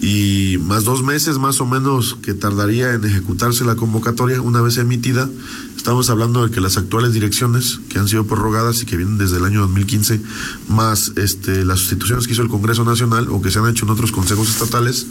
y 0.00 0.58
más 0.62 0.84
dos 0.84 1.02
meses 1.02 1.38
más 1.38 1.60
o 1.60 1.66
menos 1.66 2.16
que 2.22 2.32
tardaría 2.32 2.94
en 2.94 3.04
ejecutarse 3.04 3.64
la 3.64 3.76
convocatoria 3.76 4.40
una 4.40 4.62
vez 4.62 4.78
emitida. 4.78 5.28
Estamos 5.76 6.08
hablando 6.08 6.46
de 6.46 6.50
que 6.50 6.60
las 6.60 6.76
actuales 6.78 7.12
direcciones 7.12 7.80
que 7.88 7.98
han 7.98 8.08
sido 8.08 8.24
prorrogadas 8.26 8.82
y 8.82 8.86
que 8.86 8.96
vienen 8.96 9.18
desde 9.18 9.36
el 9.36 9.44
año 9.44 9.60
2015, 9.60 10.20
más 10.68 11.12
este, 11.16 11.64
las 11.64 11.80
sustituciones 11.80 12.26
que 12.26 12.32
hizo 12.32 12.42
el 12.42 12.48
Congreso 12.48 12.84
Nacional 12.84 13.28
o 13.30 13.42
que 13.42 13.50
se 13.50 13.58
han 13.58 13.68
hecho 13.68 13.84
en 13.84 13.90
otros 13.90 14.12
consejos 14.12 14.48
estatales, 14.48 15.06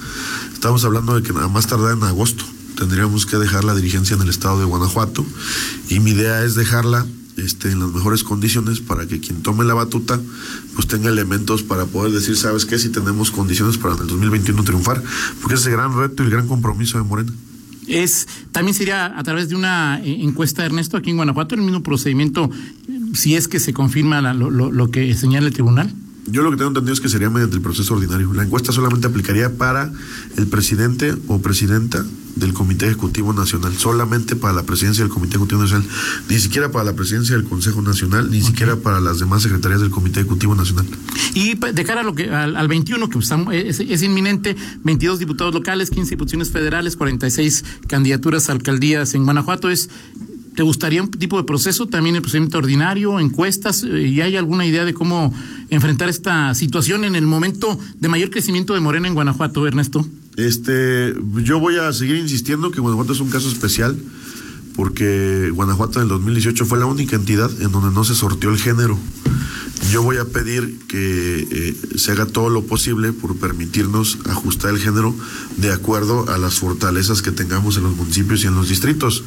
estamos 0.54 0.84
hablando 0.86 1.16
de 1.16 1.24
que 1.24 1.34
nada 1.34 1.48
más 1.48 1.68
tardar 1.68 1.96
en 1.96 2.04
agosto 2.04 2.46
tendríamos 2.78 3.26
que 3.26 3.38
dejar 3.38 3.66
la 3.66 3.76
dirigencia 3.76 4.16
en 4.16 4.22
el 4.22 4.30
estado 4.30 4.60
de 4.60 4.66
Guanajuato 4.66 5.26
y 5.90 6.00
mi 6.00 6.12
idea 6.12 6.44
es 6.44 6.56
dejarla 6.56 7.06
este, 7.44 7.72
en 7.72 7.80
las 7.80 7.92
mejores 7.92 8.24
condiciones 8.24 8.80
para 8.80 9.08
que 9.08 9.20
quien 9.20 9.42
tome 9.42 9.66
la 9.66 9.74
batuta 9.74 10.20
pues 10.76 10.88
tenga 10.88 11.10
elementos 11.10 11.64
para 11.64 11.86
poder 11.86 12.12
decir, 12.12 12.36
¿sabes 12.36 12.66
qué? 12.66 12.78
Si 12.78 12.90
tenemos 12.90 13.32
condiciones 13.32 13.78
para 13.78 13.96
en 13.96 14.02
el 14.02 14.08
2021 14.08 14.64
triunfar, 14.64 15.02
porque 15.42 15.56
es 15.56 15.66
el 15.66 15.74
gran 15.74 15.98
reto 15.98 16.24
y 16.24 16.28
el 16.28 16.32
gran 16.32 16.48
compromiso 16.48 16.98
de 16.98 17.04
Morena. 17.04 17.32
Es, 17.88 18.28
también 18.52 18.76
sería 18.76 19.18
a 19.18 19.24
través 19.24 19.50
de 19.50 19.56
una 19.56 20.00
eh, 20.04 20.20
encuesta, 20.22 20.64
Ernesto, 20.64 20.96
aquí 20.96 21.10
en 21.10 21.16
Guanajuato, 21.16 21.56
el 21.56 21.62
mismo 21.62 21.82
procedimiento, 21.82 22.50
eh, 22.88 23.00
si 23.14 23.36
es 23.36 23.48
que 23.48 23.60
se 23.60 23.74
confirma 23.74 24.22
lo 24.34 24.92
que 24.92 25.14
señala 25.16 25.48
el 25.48 25.54
tribunal. 25.54 25.92
Yo 26.32 26.42
lo 26.44 26.52
que 26.52 26.58
tengo 26.58 26.70
entendido 26.70 26.94
es 26.94 27.00
que 27.02 27.10
sería 27.10 27.30
mediante 27.30 27.56
el 27.56 27.62
proceso 27.62 27.94
ordinario. 27.94 28.34
La 28.34 28.44
encuesta 28.44 28.72
solamente 28.72 29.08
aplicaría 29.08 29.58
para 29.58 29.92
el 30.38 30.48
presidente 30.48 31.16
o 31.28 31.42
presidenta 31.42 32.06
del 32.36 32.54
Comité 32.54 32.86
Ejecutivo 32.86 33.34
Nacional, 33.34 33.76
solamente 33.78 34.36
para 34.36 34.54
la 34.54 34.64
presidencia 34.64 35.04
del 35.04 35.12
Comité 35.12 35.32
Ejecutivo 35.36 35.62
Nacional, 35.62 35.86
ni 36.30 36.40
siquiera 36.40 36.72
para 36.72 36.86
la 36.86 36.94
presidencia 36.96 37.36
del 37.36 37.44
Consejo 37.44 37.82
Nacional, 37.82 38.30
ni 38.32 38.42
siquiera 38.42 38.78
para 38.78 39.02
las 39.02 39.20
demás 39.20 39.42
secretarías 39.44 39.82
del 39.82 39.90
Comité 39.90 40.22
Ejecutivo 40.22 40.56
Nacional. 40.56 40.86
Y 41.34 41.56
de 41.56 41.84
cara 41.84 42.02
a 42.02 42.04
lo 42.04 42.16
que, 42.16 42.30
al, 42.30 42.56
al 42.56 42.68
21, 42.70 43.10
que 43.10 43.20
está- 43.20 43.44
es, 43.52 43.80
es 43.82 44.04
inminente, 44.04 44.56
22 44.84 45.20
diputados 45.20 45.54
locales, 45.54 45.90
15 45.90 46.12
diputaciones 46.12 46.50
federales, 46.50 46.96
46 46.96 47.66
candidaturas 47.88 48.48
a 48.50 48.54
alcaldías 48.54 49.16
en 49.16 49.26
Guanajuato, 49.26 49.70
es 49.70 49.90
¿Te 50.60 50.64
gustaría 50.64 51.02
un 51.02 51.10
tipo 51.10 51.38
de 51.38 51.46
proceso, 51.46 51.88
también 51.88 52.18
el 52.18 52.22
procedimiento 52.22 52.58
ordinario, 52.58 53.18
encuestas? 53.22 53.86
eh, 53.86 54.10
¿Y 54.10 54.20
hay 54.20 54.36
alguna 54.36 54.66
idea 54.66 54.84
de 54.84 54.94
cómo 54.94 55.34
enfrentar 55.70 56.10
esta 56.10 56.54
situación 56.54 57.06
en 57.06 57.16
el 57.16 57.26
momento 57.26 57.80
de 57.98 58.10
mayor 58.10 58.30
crecimiento 58.30 58.74
de 58.74 58.82
Morena 58.82 59.08
en 59.08 59.14
Guanajuato, 59.14 59.66
Ernesto? 59.66 60.06
Este, 60.36 61.14
yo 61.44 61.62
voy 61.62 61.78
a 61.78 61.94
seguir 61.94 62.18
insistiendo 62.18 62.72
que 62.72 62.82
Guanajuato 62.82 63.14
es 63.14 63.22
un 63.22 63.30
caso 63.30 63.48
especial 63.48 63.98
porque 64.76 65.50
Guanajuato 65.50 66.00
en 66.00 66.04
el 66.04 66.10
2018 66.10 66.66
fue 66.66 66.78
la 66.78 66.88
única 66.88 67.16
entidad 67.16 67.50
en 67.62 67.72
donde 67.72 67.96
no 67.96 68.04
se 68.04 68.14
sorteó 68.14 68.50
el 68.50 68.58
género. 68.58 69.00
Yo 69.90 70.04
voy 70.04 70.18
a 70.18 70.26
pedir 70.26 70.78
que 70.88 71.48
eh, 71.50 71.76
se 71.98 72.12
haga 72.12 72.28
todo 72.28 72.50
lo 72.50 72.64
posible 72.64 73.12
por 73.12 73.36
permitirnos 73.38 74.20
ajustar 74.30 74.70
el 74.70 74.80
género 74.80 75.16
de 75.58 75.74
acuerdo 75.74 76.30
a 76.30 76.38
las 76.38 76.60
fortalezas 76.60 77.24
que 77.24 77.32
tengamos 77.32 77.76
en 77.78 77.84
los 77.84 77.96
municipios 77.96 78.44
y 78.44 78.48
en 78.48 78.56
los 78.56 78.70
distritos. 78.70 79.24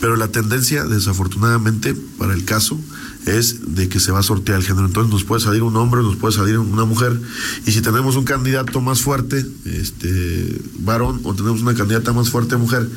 Pero 0.00 0.16
la 0.16 0.26
tendencia, 0.26 0.84
desafortunadamente, 0.84 1.94
para 1.94 2.34
el 2.34 2.44
caso, 2.44 2.80
es 3.26 3.74
de 3.74 3.88
que 3.88 4.00
se 4.00 4.12
va 4.12 4.20
a 4.20 4.22
sortear 4.22 4.58
el 4.58 4.64
género. 4.64 4.86
Entonces 4.86 5.12
nos 5.12 5.24
puede 5.24 5.42
salir 5.42 5.62
un 5.62 5.76
hombre, 5.76 6.02
nos 6.02 6.16
puede 6.16 6.34
salir 6.34 6.58
una 6.58 6.84
mujer. 6.84 7.20
Y 7.66 7.72
si 7.72 7.80
tenemos 7.80 8.16
un 8.16 8.24
candidato 8.24 8.80
más 8.80 9.02
fuerte, 9.02 9.44
este 9.64 10.60
varón, 10.78 11.20
o 11.24 11.34
tenemos 11.34 11.60
una 11.60 11.74
candidata 11.74 12.12
más 12.12 12.30
fuerte 12.30 12.56
mujer, 12.56 12.88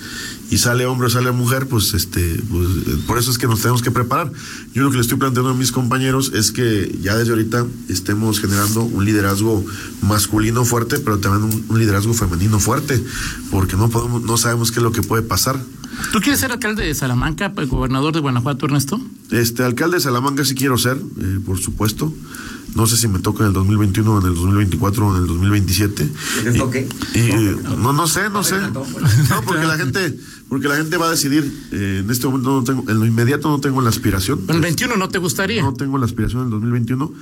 y 0.49 0.57
sale 0.57 0.85
hombre 0.85 1.07
o 1.07 1.09
sale 1.09 1.31
mujer, 1.31 1.67
pues 1.67 1.93
este, 1.93 2.41
pues, 2.49 2.67
por 3.07 3.17
eso 3.17 3.31
es 3.31 3.37
que 3.37 3.47
nos 3.47 3.61
tenemos 3.61 3.81
que 3.81 3.91
preparar. 3.91 4.31
Yo 4.73 4.83
lo 4.83 4.91
que 4.91 4.97
le 4.97 5.01
estoy 5.01 5.17
planteando 5.17 5.51
a 5.51 5.55
mis 5.55 5.71
compañeros 5.71 6.31
es 6.33 6.51
que 6.51 6.97
ya 7.01 7.15
desde 7.15 7.31
ahorita 7.31 7.65
estemos 7.89 8.39
generando 8.39 8.83
un 8.83 9.03
liderazgo 9.03 9.65
masculino 10.01 10.63
fuerte, 10.65 10.99
pero 10.99 11.19
también 11.19 11.43
un, 11.43 11.65
un 11.69 11.79
liderazgo 11.79 12.13
femenino 12.13 12.59
fuerte, 12.59 13.03
porque 13.51 13.75
no 13.75 13.89
podemos, 13.89 14.23
no 14.23 14.37
sabemos 14.37 14.71
qué 14.71 14.79
es 14.79 14.83
lo 14.83 14.91
que 14.91 15.01
puede 15.01 15.23
pasar. 15.23 15.59
¿Tú 16.11 16.19
quieres 16.21 16.39
ser 16.39 16.51
alcalde 16.51 16.85
de 16.85 16.93
Salamanca, 16.93 17.53
pues, 17.53 17.69
gobernador 17.69 18.13
de 18.13 18.19
Guanajuato, 18.19 18.65
Ernesto? 18.65 19.01
Este 19.31 19.63
alcalde 19.63 19.97
de 19.97 20.01
Salamanca 20.01 20.45
sí 20.45 20.55
quiero 20.55 20.77
ser, 20.77 20.97
eh, 20.97 21.39
por 21.45 21.57
supuesto. 21.59 22.13
No 22.75 22.87
sé 22.87 22.97
si 22.97 23.07
me 23.07 23.19
toca 23.19 23.43
en 23.43 23.49
el 23.49 23.53
2021, 23.53 24.21
en 24.21 24.27
el 24.27 24.33
2024 24.33 25.07
o 25.07 25.15
en 25.15 25.21
el 25.21 25.27
2027. 25.27 26.09
¿Que 26.43 26.51
te 26.51 26.57
toque? 26.57 26.87
y, 27.13 27.77
no, 27.77 27.93
no 27.93 28.07
sé, 28.07 28.29
no 28.31 28.43
sé. 28.43 28.55
No, 29.29 29.41
porque 29.45 29.65
la 29.65 29.77
gente, 29.77 30.17
porque 30.49 30.67
la 30.67 30.75
gente 30.77 30.97
va 30.97 31.07
a 31.07 31.11
decidir. 31.11 31.51
eh, 31.71 32.01
en 32.03 32.09
este 32.09 32.25
momento 32.25 32.49
no 32.49 32.63
tengo, 32.63 32.89
en 32.89 32.99
lo 32.99 33.05
inmediato 33.05 33.47
no 33.49 33.59
tengo 33.59 33.81
la 33.81 33.89
aspiración. 33.89 34.41
En 34.47 34.55
el 34.55 34.61
21 34.61 34.97
no 34.97 35.09
te 35.09 35.19
gustaría. 35.19 35.61
No 35.61 35.73
tengo 35.73 35.97
la 35.99 36.05
aspiración 36.05 36.41
en 36.41 36.45
el 36.47 36.51
2021. 36.51 37.13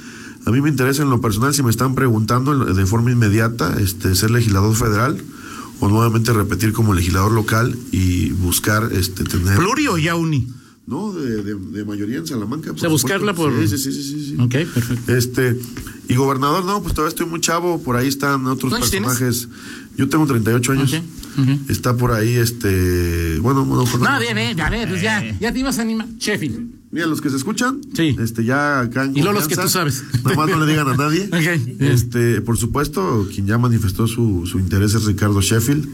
A 0.46 0.52
mí 0.52 0.62
me 0.62 0.70
interesa 0.70 1.04
en 1.04 1.10
lo 1.10 1.20
personal, 1.22 1.54
si 1.54 1.64
me 1.64 1.70
están 1.70 1.96
preguntando 1.96 2.58
de 2.74 2.86
forma 2.86 3.12
inmediata, 3.12 3.76
este, 3.80 4.16
ser 4.16 4.32
legislador 4.32 4.76
federal 4.76 5.22
o 5.82 5.90
nuevamente 5.90 6.32
repetir 6.32 6.72
como 6.72 6.94
legislador 6.94 7.34
local 7.34 7.78
y 7.92 8.30
buscar 8.30 8.90
este, 8.94 9.26
tener. 9.26 9.58
¿Pluri 9.58 9.88
o 9.88 9.98
ya 9.98 10.16
uni? 10.16 10.48
No, 10.88 11.12
de, 11.14 11.44
de- 11.44 11.56
de 11.56 11.86
mayoría 11.86 12.18
en 12.18 12.28
Salamanca. 12.28 12.72
O 12.72 12.78
sea, 12.78 12.90
buscarla 12.90 13.34
por- 13.34 13.52
Sí, 13.68 13.78
sí, 13.78 13.92
sí, 13.92 13.92
sí, 14.04 14.26
sí. 14.30 14.36
Ok, 14.40 14.52
perfecto. 14.74 15.14
Este, 15.16 15.58
y 16.08 16.16
gobernador, 16.16 16.64
no, 16.66 16.82
pues 16.82 16.94
todavía 16.94 17.10
estoy 17.10 17.26
muy 17.28 17.40
chavo, 17.42 17.82
por 17.84 17.96
ahí 17.98 18.08
están 18.08 18.46
otros 18.48 18.72
personajes. 18.74 19.48
Yo 19.98 20.08
tengo 20.10 20.26
38 20.26 20.72
años. 20.72 20.94
Ok, 20.94 21.00
ok. 21.40 21.70
Está 21.70 21.96
por 21.96 22.12
ahí, 22.12 22.34
este, 22.36 23.40
bueno, 23.40 23.64
bueno, 23.66 23.84
No, 23.84 23.88
Fernando. 23.88 24.20
bien, 24.22 24.36
bien, 24.36 24.60
a 24.62 24.70
ver, 24.70 24.88
pues 24.90 25.02
ya, 25.02 25.24
ya 25.40 25.52
te 25.54 25.60
ibas 25.60 25.78
a 25.80 25.82
animar. 25.84 26.08
Sheffield. 26.18 26.81
Mira, 26.92 27.08
los 27.08 27.22
que 27.22 27.30
se 27.30 27.38
escuchan, 27.38 27.80
Sí. 27.94 28.16
este, 28.20 28.44
ya 28.44 28.82
acá 28.82 29.06
en 29.06 29.18
Y 29.18 29.22
los 29.22 29.48
que 29.48 29.56
tú 29.56 29.70
sabes. 29.70 30.04
Nada 30.24 30.36
más 30.36 30.50
no 30.50 30.60
le 30.64 30.70
digan 30.70 30.88
a 30.90 30.96
nadie. 30.98 31.26
Ok. 31.32 31.80
Este, 31.80 32.42
por 32.42 32.58
supuesto, 32.58 33.28
quien 33.34 33.48
ya 33.48 33.58
manifestó 33.58 34.08
su, 34.08 34.46
su 34.46 34.60
interés 34.60 34.94
es 34.94 35.06
Ricardo 35.06 35.42
Sheffield, 35.42 35.88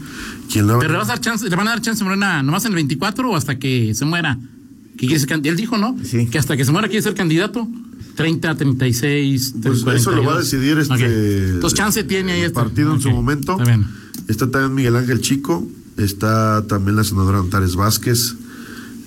quien 0.50 0.66
lo 0.66 0.78
Pero 0.80 0.92
le, 0.94 0.98
vas 0.98 1.06
a 1.08 1.12
dar 1.12 1.20
chance, 1.20 1.48
le 1.48 1.54
van 1.54 1.68
a 1.68 1.70
dar 1.70 1.80
chance 1.80 2.02
Morena 2.02 2.42
nomás 2.42 2.64
en 2.64 2.72
el 2.72 2.76
24 2.76 3.30
o 3.30 3.36
hasta 3.36 3.58
que 3.58 3.94
se 3.94 4.04
muera. 4.04 4.38
Que 4.96 5.06
quiere 5.06 5.20
ser 5.20 5.40
Él 5.44 5.56
dijo, 5.56 5.78
¿no? 5.78 5.96
Sí. 6.02 6.26
Que 6.26 6.38
hasta 6.38 6.56
que 6.56 6.64
se 6.64 6.72
muera 6.72 6.88
quiere 6.88 7.02
ser 7.02 7.14
candidato. 7.14 7.68
30, 8.16 8.56
36, 8.56 9.54
Pues 9.62 9.78
eso 10.00 10.10
lo 10.10 10.24
va 10.24 10.32
a 10.32 10.42
42. 10.42 10.44
decidir 10.44 10.78
este. 10.78 10.94
Ok. 10.94 11.54
Entonces, 11.54 11.78
chance 11.78 12.02
tiene 12.02 12.32
ahí 12.32 12.40
el 12.40 12.46
este. 12.46 12.54
partido 12.54 12.92
en 12.92 13.00
su 13.00 13.10
momento. 13.10 13.52
Está 13.52 13.64
bien. 13.64 13.86
Está 14.26 14.50
también 14.50 14.74
Miguel 14.74 14.96
Ángel 14.96 15.20
Chico, 15.20 15.64
está 15.96 16.66
también 16.66 16.96
la 16.96 17.04
senadora 17.04 17.38
Antares 17.38 17.76
Vázquez. 17.76 18.34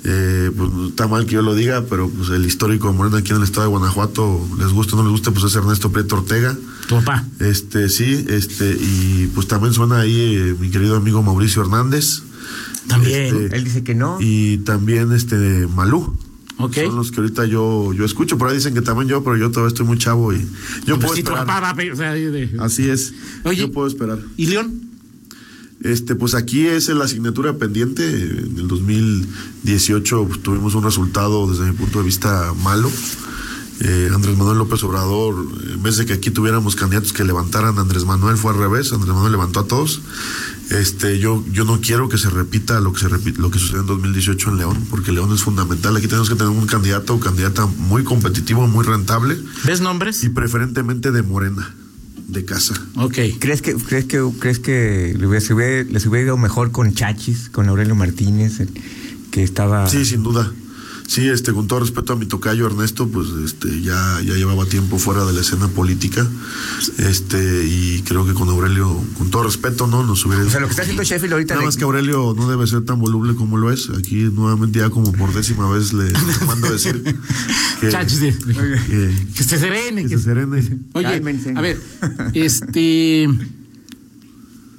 Eh, 0.04 0.50
pues 0.58 0.70
está 0.90 1.08
mal 1.08 1.26
que 1.28 1.34
yo 1.34 1.42
lo 1.44 1.54
diga, 1.54 1.86
pero 1.88 2.10
pues 2.10 2.30
el 2.30 2.46
histórico 2.46 2.88
de 2.92 2.98
Morena 2.98 3.18
aquí 3.20 3.32
en 3.32 3.38
el 3.38 3.44
estado 3.44 3.64
de 3.64 3.70
Guanajuato, 3.70 4.48
les 4.58 4.70
guste 4.70 4.96
o 4.96 4.98
no 4.98 5.04
les 5.04 5.12
guste, 5.12 5.30
pues 5.32 5.46
es 5.46 5.56
Ernesto 5.56 5.92
Prieto 5.92 6.16
Ortega. 6.16 6.58
Tu 6.88 6.96
papá. 6.96 7.26
Este, 7.40 7.88
sí, 7.90 8.26
este, 8.30 8.72
y 8.80 9.30
pues 9.36 9.48
también 9.48 9.74
suena 9.74 10.00
ahí 10.00 10.36
eh, 10.36 10.56
mi 10.60 10.70
querido 10.72 10.96
amigo 10.96 11.22
Mauricio 11.22 11.62
Hernández. 11.62 12.24
También. 12.88 13.36
Este, 13.44 13.56
Él 13.56 13.64
dice 13.64 13.84
que 13.84 13.94
no. 13.94 14.18
Y 14.20 14.58
también 14.60 15.12
este 15.12 15.68
Malú. 15.68 16.18
Ok. 16.58 16.76
Son 16.76 16.96
los 16.96 17.12
que 17.12 17.22
ahorita 17.22 17.46
yo, 17.46 17.94
yo 17.94 18.04
escucho. 18.06 18.38
Por 18.38 18.50
ahí 18.50 18.56
dicen 18.56 18.74
que 18.74 18.82
también 18.82 19.08
yo, 19.08 19.24
pero 19.24 19.38
yo 19.38 19.50
todavía 19.52 19.70
estoy 19.70 19.86
muy 19.86 19.98
chavo 19.98 20.34
y 20.34 20.40
yo 20.86 20.96
Pues 20.96 20.98
puedo 21.00 21.14
esperar. 21.16 21.46
papá 21.46 21.60
va 21.60 21.70
a 21.70 21.76
pe- 21.76 21.92
o 21.92 21.96
sea, 21.96 22.14
de- 22.14 22.56
Así 22.60 22.90
es. 22.90 23.14
Oye. 23.46 23.62
Yo 23.62 23.72
puedo 23.72 23.88
esperar. 23.88 24.20
¿Y 24.38 24.48
León? 24.48 24.91
Este, 25.84 26.16
pues 26.16 26.36
aquí 26.36 26.68
es 26.68 26.90
la 26.90 27.06
asignatura 27.06 27.58
pendiente. 27.58 28.04
En 28.08 28.58
el 28.58 28.68
2018 28.68 30.26
pues, 30.28 30.44
tuvimos 30.44 30.76
un 30.76 30.84
resultado 30.84 31.48
desde 31.50 31.66
mi 31.66 31.74
punto 31.74 32.00
de 32.00 32.06
vista 32.06 32.54
malo. 32.64 32.92
eh, 33.84 34.12
Andrés 34.14 34.38
Manuel 34.38 34.60
López 34.60 34.84
Obrador, 34.84 35.44
en 35.74 35.82
vez 35.82 35.98
de 35.98 36.06
que 36.06 36.14
aquí 36.14 36.30
tuviéramos 36.30 36.76
candidatos 36.76 37.14
que 37.14 37.24
levantaran 37.24 37.80
a 37.80 37.82
Andrés 37.82 38.06
Manuel, 38.06 38.38
fue 38.38 38.52
al 38.52 38.60
revés, 38.60 38.94
Andrés 38.94 39.12
Manuel 39.14 39.32
levantó 39.32 39.62
a 39.62 39.66
todos. 39.66 40.02
Este, 40.70 41.18
yo, 41.18 41.44
yo 41.52 41.66
no 41.66 41.82
quiero 41.82 42.08
que 42.08 42.20
se 42.20 42.30
repita 42.30 42.80
lo 42.80 42.94
que 42.94 43.00
se 43.00 43.08
repite, 43.10 43.42
lo 43.42 43.50
que 43.50 43.58
sucedió 43.58 43.82
en 43.82 43.88
2018 43.88 44.52
en 44.52 44.58
León, 44.58 44.86
porque 44.90 45.12
León 45.12 45.34
es 45.34 45.42
fundamental. 45.42 45.98
Aquí 45.98 46.08
tenemos 46.08 46.30
que 46.30 46.36
tener 46.36 46.54
un 46.54 46.68
candidato 46.68 47.16
o 47.16 47.20
candidata 47.20 47.66
muy 47.66 48.04
competitivo, 48.04 48.68
muy 48.68 48.86
rentable. 48.86 49.38
¿Ves 49.64 49.82
nombres? 49.82 50.24
Y 50.24 50.30
preferentemente 50.30 51.12
de 51.12 51.24
Morena, 51.24 51.74
de 52.32 52.46
casa. 52.46 52.74
Ok. 52.96 53.18
¿Crees 53.40 53.62
que, 53.62 53.76
crees 53.76 54.06
que, 54.06 54.22
crees 54.40 54.60
que 54.60 55.14
le 55.18 55.28
hubiera, 55.28 55.54
hubiera, 55.54 55.84
les 55.84 56.06
hubiera 56.06 56.26
ido 56.28 56.38
mejor 56.38 56.72
con 56.72 56.94
Chachis, 56.94 57.50
con 57.50 57.68
Aurelio 57.70 57.96
Martínez, 57.96 58.60
el, 58.60 58.70
que 59.32 59.44
estaba... 59.44 59.88
Sí, 59.88 60.06
sin 60.06 60.24
duda. 60.24 60.52
Sí, 61.12 61.28
este, 61.28 61.52
con 61.52 61.68
todo 61.68 61.82
respeto 61.82 62.14
a 62.14 62.16
mi 62.16 62.26
tocayo 62.26 62.66
Ernesto, 62.68 63.06
pues 63.10 63.28
este, 63.44 63.82
ya, 63.82 64.22
ya 64.24 64.34
llevaba 64.36 64.66
tiempo 64.66 64.98
fuera 64.98 65.26
de 65.26 65.34
la 65.34 65.42
escena 65.42 65.68
política. 65.68 66.26
Este, 67.00 67.66
y 67.68 68.02
creo 68.08 68.26
que 68.26 68.34
con 68.34 68.48
Aurelio, 68.48 69.04
con 69.18 69.30
todo 69.30 69.44
respeto, 69.44 69.88
¿no? 69.88 70.06
Nos 70.06 70.26
hubiera. 70.26 70.42
O 70.46 70.50
sea, 70.50 70.62
lo 70.62 70.68
que 70.68 70.72
está 70.72 70.84
haciendo 70.84 71.04
Sheffield 71.04 71.34
ahorita. 71.34 71.56
Nada 71.56 71.64
le- 71.64 71.66
más 71.66 71.76
que 71.76 71.84
Aurelio 71.84 72.34
no 72.38 72.50
debe 72.50 72.66
ser 72.66 72.86
tan 72.86 72.98
voluble 73.02 73.36
como 73.36 73.58
lo 73.58 73.74
es. 73.74 73.90
Aquí 73.90 74.22
nuevamente 74.32 74.80
ya 74.80 74.90
como 74.90 75.12
por 75.12 75.34
décima 75.34 75.70
vez 75.70 75.92
le, 75.92 76.06
le 76.12 76.14
mando 76.48 76.68
a 76.68 76.72
decir 76.72 77.04
que, 77.04 77.14
que- 77.82 79.14
Que 79.36 79.44
se 79.44 79.58
serene. 79.60 80.04
que 80.04 80.08
que- 80.12 80.18
se 80.18 80.24
serene. 80.24 80.80
Oye, 80.94 81.04
Cálmense. 81.04 81.54
a 81.58 81.60
ver, 81.60 81.78
este. 82.34 83.28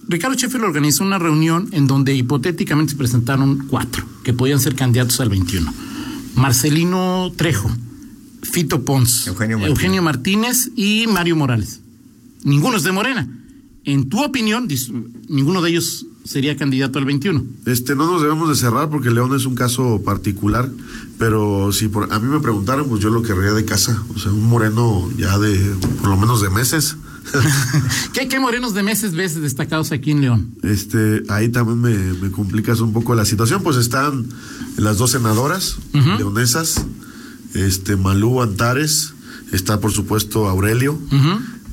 Ricardo 0.08 0.34
Sheffield 0.36 0.64
organizó 0.64 1.04
una 1.04 1.18
reunión 1.18 1.68
en 1.72 1.86
donde 1.86 2.14
hipotéticamente 2.14 2.92
se 2.92 2.96
presentaron 2.98 3.66
cuatro 3.68 4.04
que 4.24 4.32
podían 4.32 4.60
ser 4.60 4.74
candidatos 4.74 5.20
al 5.20 5.28
21. 5.28 5.72
Marcelino 6.34 7.32
Trejo, 7.36 7.70
Fito 8.42 8.84
Pons, 8.84 9.26
Eugenio 9.26 9.58
Martínez. 9.58 10.02
Martínez 10.02 10.70
y 10.76 11.06
Mario 11.06 11.36
Morales. 11.36 11.80
Ninguno 12.44 12.76
es 12.76 12.82
de 12.82 12.92
Morena. 12.92 13.28
En 13.84 14.08
tu 14.08 14.22
opinión, 14.22 14.68
ninguno 15.28 15.62
de 15.62 15.70
ellos 15.70 16.06
sería 16.24 16.56
candidato 16.56 16.98
al 16.98 17.04
21. 17.04 17.44
Este, 17.66 17.94
no 17.94 18.10
nos 18.10 18.22
debemos 18.22 18.48
de 18.48 18.54
cerrar 18.54 18.88
porque 18.90 19.10
León 19.10 19.34
es 19.34 19.44
un 19.44 19.54
caso 19.54 20.02
particular, 20.04 20.70
pero 21.18 21.72
si 21.72 21.88
por, 21.88 22.12
a 22.12 22.18
mí 22.18 22.28
me 22.28 22.40
preguntaran, 22.40 22.86
pues 22.86 23.02
yo 23.02 23.10
lo 23.10 23.22
querría 23.22 23.52
de 23.52 23.64
casa, 23.64 24.02
o 24.14 24.18
sea, 24.18 24.32
un 24.32 24.44
moreno 24.44 25.10
ya 25.16 25.38
de, 25.38 25.58
por 26.00 26.08
lo 26.08 26.16
menos 26.16 26.40
de 26.42 26.50
meses. 26.50 26.96
¿Qué, 28.12 28.28
qué 28.28 28.40
morenos 28.40 28.74
de 28.74 28.82
meses 28.82 29.14
ves 29.14 29.40
destacados 29.40 29.92
aquí 29.92 30.10
en 30.10 30.20
León? 30.20 30.54
Este, 30.62 31.22
ahí 31.28 31.48
también 31.48 31.80
me, 31.80 32.12
me 32.20 32.30
complicas 32.30 32.80
un 32.80 32.92
poco 32.92 33.14
la 33.14 33.24
situación, 33.24 33.62
pues 33.62 33.76
están 33.76 34.26
las 34.76 34.98
dos 34.98 35.12
senadoras 35.12 35.76
leonesas, 35.92 36.84
este, 37.54 37.96
Malú 37.96 38.42
Antares, 38.42 39.14
está 39.52 39.80
por 39.80 39.92
supuesto 39.92 40.48
Aurelio. 40.48 40.98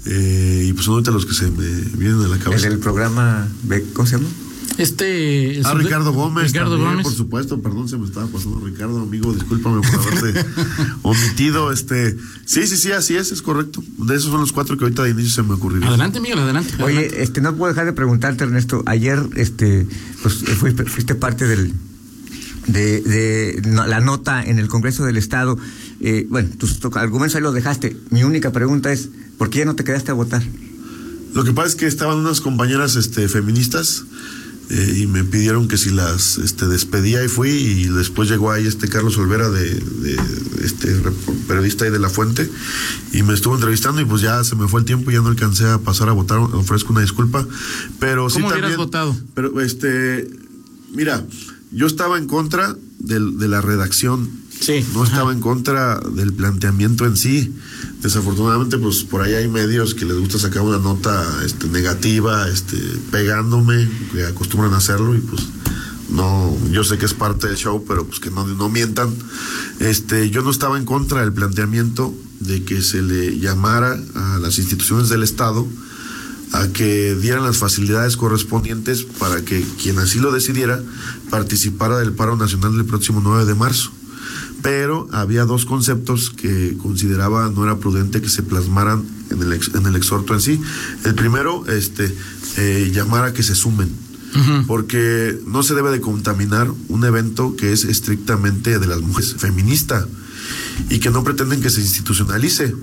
Eh, 0.06 0.66
y 0.68 0.74
pues 0.74 0.86
son 0.86 0.94
ahorita 0.96 1.12
los 1.12 1.26
que 1.26 1.34
se 1.34 1.50
me 1.52 1.66
vienen 1.98 2.22
a 2.22 2.28
la 2.28 2.36
El 2.36 2.42
cabeza. 2.44 2.70
del 2.70 2.80
programa, 2.80 3.48
¿ve- 3.64 3.86
¿cómo 3.94 4.08
se 4.08 4.18
llama? 4.18 4.30
Este. 4.78 5.58
el 5.60 5.66
Ah, 5.66 5.74
Ricardo 5.74 6.14
Gómez. 6.14 6.46
Ricardo 6.54 6.72
también, 6.78 6.92
Gómez. 6.92 7.04
por 7.04 7.14
supuesto, 7.14 7.62
perdón, 7.62 7.90
se 7.90 7.98
me 7.98 8.06
estaba 8.06 8.28
pasando 8.28 8.62
Ricardo, 8.66 9.02
amigo, 9.02 9.34
discúlpame 9.34 9.82
por 9.82 10.00
haberte 10.00 10.46
omitido. 11.02 11.72
Este, 11.74 12.16
sí, 12.46 12.66
sí, 12.66 12.78
sí, 12.78 12.92
así 12.94 13.16
es, 13.18 13.32
es 13.34 13.42
correcto. 13.42 13.84
De 13.98 14.16
esos 14.16 14.32
son 14.32 14.40
los 14.40 14.54
cuatro 14.54 14.78
que 14.78 14.86
ahorita 14.86 15.04
de 15.04 15.10
inicio 15.10 15.32
se 15.32 15.44
me 15.44 15.56
ocurrieron. 15.56 15.90
Adelante, 15.90 16.22
Miguel, 16.22 16.40
adelante. 16.40 16.76
adelante. 16.76 16.98
Oye, 17.10 17.24
este, 17.24 17.42
no 17.42 17.56
puedo 17.56 17.74
dejar 17.74 17.88
de 17.88 17.94
preguntarte, 17.94 18.46
Ernesto. 18.46 18.84
Ayer, 18.86 19.20
este, 19.36 19.86
pues 20.22 20.36
fuiste, 20.36 20.86
fuiste 20.86 21.14
parte 21.16 21.46
del, 21.46 21.74
de, 22.68 23.02
de 23.02 23.62
no- 23.68 23.86
la 23.86 24.00
nota 24.00 24.44
en 24.44 24.60
el 24.60 24.68
Congreso 24.70 25.04
del 25.04 25.18
Estado. 25.18 25.58
Eh, 26.02 26.26
bueno, 26.30 26.50
tus 26.58 26.80
to- 26.80 26.92
argumentos 26.96 27.36
ahí 27.36 27.42
los 27.42 27.54
dejaste. 27.54 27.98
Mi 28.10 28.24
única 28.24 28.52
pregunta 28.52 28.92
es, 28.92 29.10
¿por 29.38 29.50
qué 29.50 29.60
ya 29.60 29.66
no 29.66 29.76
te 29.76 29.84
quedaste 29.84 30.12
a 30.12 30.14
votar? 30.14 30.44
Lo 31.34 31.44
que 31.44 31.52
pasa 31.54 31.68
es 31.70 31.76
que 31.76 31.86
estaban 31.88 32.18
unas 32.18 32.42
compañeras 32.42 32.96
este, 32.96 33.28
feministas 33.28 34.04
eh, 34.70 34.96
y 35.02 35.08
me 35.08 35.24
pidieron 35.24 35.68
que 35.68 35.78
si 35.78 35.90
las 35.92 36.38
este, 36.38 36.68
despedía 36.68 37.24
y 37.24 37.28
fui 37.28 37.50
y 37.50 37.84
después 37.86 38.30
llegó 38.30 38.52
ahí 38.52 38.66
este 38.66 38.88
Carlos 38.88 39.18
Olvera 39.18 39.50
de, 39.50 39.76
de, 39.76 40.20
este 40.64 40.96
periodista 41.48 41.86
ahí 41.86 41.92
de 41.92 42.00
La 42.00 42.10
Fuente 42.10 42.50
y 43.14 43.24
me 43.24 43.34
estuvo 43.34 43.56
entrevistando 43.56 44.00
y 44.02 44.06
pues 44.06 44.22
ya 44.22 44.44
se 44.44 44.56
me 44.56 44.68
fue 44.68 44.80
el 44.80 44.86
tiempo 44.86 45.12
y 45.12 45.16
ya 45.16 45.22
no 45.22 45.28
alcancé 45.28 45.66
a 45.68 45.80
pasar 45.80 46.10
a 46.10 46.14
votar, 46.14 46.40
ofrezco 46.40 46.94
una 46.94 47.02
disculpa, 47.02 47.46
pero 48.00 48.30
sí 48.30 48.36
¿Cómo 48.36 48.48
hubieras 48.48 48.72
también- 48.72 48.78
votado? 48.78 49.16
Pero 49.36 49.60
este, 49.62 50.30
mira, 50.94 51.24
yo 51.72 51.86
estaba 51.88 52.18
en 52.18 52.28
contra 52.28 52.76
del- 53.00 53.38
de 53.38 53.48
la 53.48 53.62
redacción 53.62 54.30
No 54.94 55.04
estaba 55.04 55.32
en 55.32 55.40
contra 55.40 56.00
del 56.00 56.34
planteamiento 56.34 57.06
en 57.06 57.18
sí. 57.18 57.54
Desafortunadamente, 58.02 58.78
pues 58.78 59.04
por 59.04 59.22
ahí 59.22 59.34
hay 59.34 59.48
medios 59.48 59.96
que 59.96 60.06
les 60.06 60.18
gusta 60.18 60.38
sacar 60.38 60.62
una 60.62 60.78
nota 60.78 61.26
este, 61.44 61.68
negativa, 61.68 62.48
este, 62.48 62.78
pegándome, 63.10 63.90
que 64.12 64.26
acostumbran 64.26 64.74
a 64.74 64.78
hacerlo 64.78 65.16
y 65.16 65.20
pues 65.20 65.48
no, 66.10 66.56
yo 66.72 66.84
sé 66.84 66.98
que 66.98 67.06
es 67.06 67.14
parte 67.14 67.48
del 67.48 67.56
show, 67.56 67.84
pero 67.88 68.06
pues 68.06 68.20
que 68.20 68.32
no, 68.32 68.46
no 68.46 68.70
mientan. 68.70 69.14
Este, 69.80 70.30
yo 70.30 70.42
no 70.42 70.52
estaba 70.52 70.78
en 70.78 70.86
contra 70.86 71.22
del 71.22 71.34
planteamiento 71.34 72.14
de 72.40 72.64
que 72.64 72.82
se 72.82 73.02
le 73.02 73.40
llamara 73.40 73.98
a 74.16 74.40
las 74.40 74.58
instituciones 74.60 75.10
del 75.10 75.24
Estado 75.24 75.68
a 76.52 76.68
que 76.70 77.16
dieran 77.16 77.44
las 77.44 77.58
facilidades 77.58 78.18
correspondientes 78.18 79.04
para 79.04 79.44
que 79.44 79.64
quien 79.82 80.00
así 80.00 80.20
lo 80.20 80.32
decidiera 80.32 80.82
participara 81.30 82.00
del 82.00 82.14
paro 82.14 82.38
nacional 82.38 82.76
del 82.76 82.86
próximo 82.86 83.22
9 83.24 83.46
de 83.46 83.56
marzo. 83.56 83.92
Pero 84.62 85.08
había 85.12 85.46
dos 85.46 85.66
conceptos 85.66 86.30
que 86.32 86.76
consideraba 86.82 87.50
no 87.50 87.64
era 87.64 87.78
prudente 87.78 88.22
que 88.22 88.30
se 88.30 88.44
plasmaran 88.44 89.04
en 89.32 89.42
el, 89.42 89.54
ex- 89.54 89.72
en 89.74 89.86
el 89.86 89.96
exhorto 89.96 90.34
en 90.34 90.42
sí. 90.42 90.60
El 91.06 91.16
primero, 91.16 91.66
este, 91.68 92.14
eh, 92.58 92.92
llamar 92.94 93.24
a 93.26 93.34
que 93.34 93.44
se 93.44 93.56
sumen. 93.56 93.90
Porque 94.68 95.40
no 95.48 95.64
se 95.64 95.74
debe 95.74 95.90
de 95.90 96.02
contaminar 96.02 96.70
un 96.88 97.04
evento 97.04 97.56
que 97.56 97.74
es 97.74 97.84
estrictamente 97.84 98.78
de 98.78 98.86
las 98.86 99.02
mujeres, 99.02 99.34
feminista, 99.38 100.08
y 100.90 101.00
que 101.00 101.10
no 101.10 101.24
pretenden 101.24 101.62
que 101.62 101.72
se 101.72 101.82
institucionalice. 101.82 102.76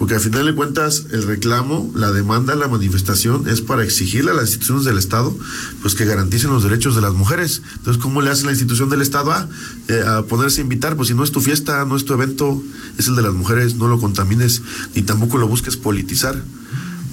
Porque 0.00 0.14
al 0.14 0.20
final 0.22 0.46
de 0.46 0.54
cuentas, 0.54 1.08
el 1.10 1.24
reclamo, 1.24 1.92
la 1.94 2.10
demanda, 2.10 2.54
la 2.54 2.68
manifestación 2.68 3.46
es 3.46 3.60
para 3.60 3.84
exigirle 3.84 4.30
a 4.30 4.34
las 4.34 4.46
instituciones 4.46 4.86
del 4.86 4.96
Estado 4.96 5.36
pues 5.82 5.94
que 5.94 6.06
garanticen 6.06 6.48
los 6.48 6.62
derechos 6.62 6.94
de 6.94 7.02
las 7.02 7.12
mujeres. 7.12 7.60
Entonces, 7.76 8.02
¿cómo 8.02 8.22
le 8.22 8.30
hace 8.30 8.46
la 8.46 8.52
institución 8.52 8.88
del 8.88 9.02
Estado 9.02 9.30
a, 9.32 9.46
eh, 9.88 10.02
a 10.06 10.22
ponerse 10.22 10.62
a 10.62 10.64
invitar? 10.64 10.96
Pues 10.96 11.08
si 11.08 11.14
no 11.14 11.22
es 11.22 11.32
tu 11.32 11.42
fiesta, 11.42 11.84
no 11.84 11.96
es 11.96 12.06
tu 12.06 12.14
evento, 12.14 12.62
es 12.96 13.08
el 13.08 13.14
de 13.14 13.20
las 13.20 13.34
mujeres, 13.34 13.74
no 13.74 13.88
lo 13.88 14.00
contamines 14.00 14.62
ni 14.94 15.02
tampoco 15.02 15.36
lo 15.36 15.46
busques 15.46 15.76
politizar. 15.76 16.42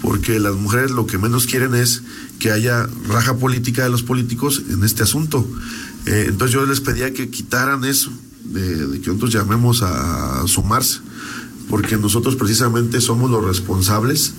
Porque 0.01 0.39
las 0.39 0.55
mujeres 0.55 0.91
lo 0.91 1.07
que 1.07 1.17
menos 1.17 1.45
quieren 1.45 1.75
es 1.75 2.03
que 2.39 2.51
haya 2.51 2.87
raja 3.09 3.35
política 3.35 3.83
de 3.83 3.89
los 3.89 4.03
políticos 4.03 4.61
en 4.69 4.85
este 4.85 5.03
asunto. 5.03 5.45
Eh, 6.05 6.27
entonces 6.29 6.53
yo 6.53 6.65
les 6.65 6.79
pedía 6.79 7.11
que 7.11 7.29
quitaran 7.29 7.83
eso, 7.83 8.13
de, 8.45 9.01
que 9.01 9.07
nosotros 9.07 9.33
llamemos 9.33 9.81
a 9.81 10.47
sumarse 10.47 11.01
porque 11.69 11.97
nosotros 11.97 12.35
precisamente 12.35 13.01
somos 13.01 13.29
los 13.29 13.43
responsables 13.43 14.33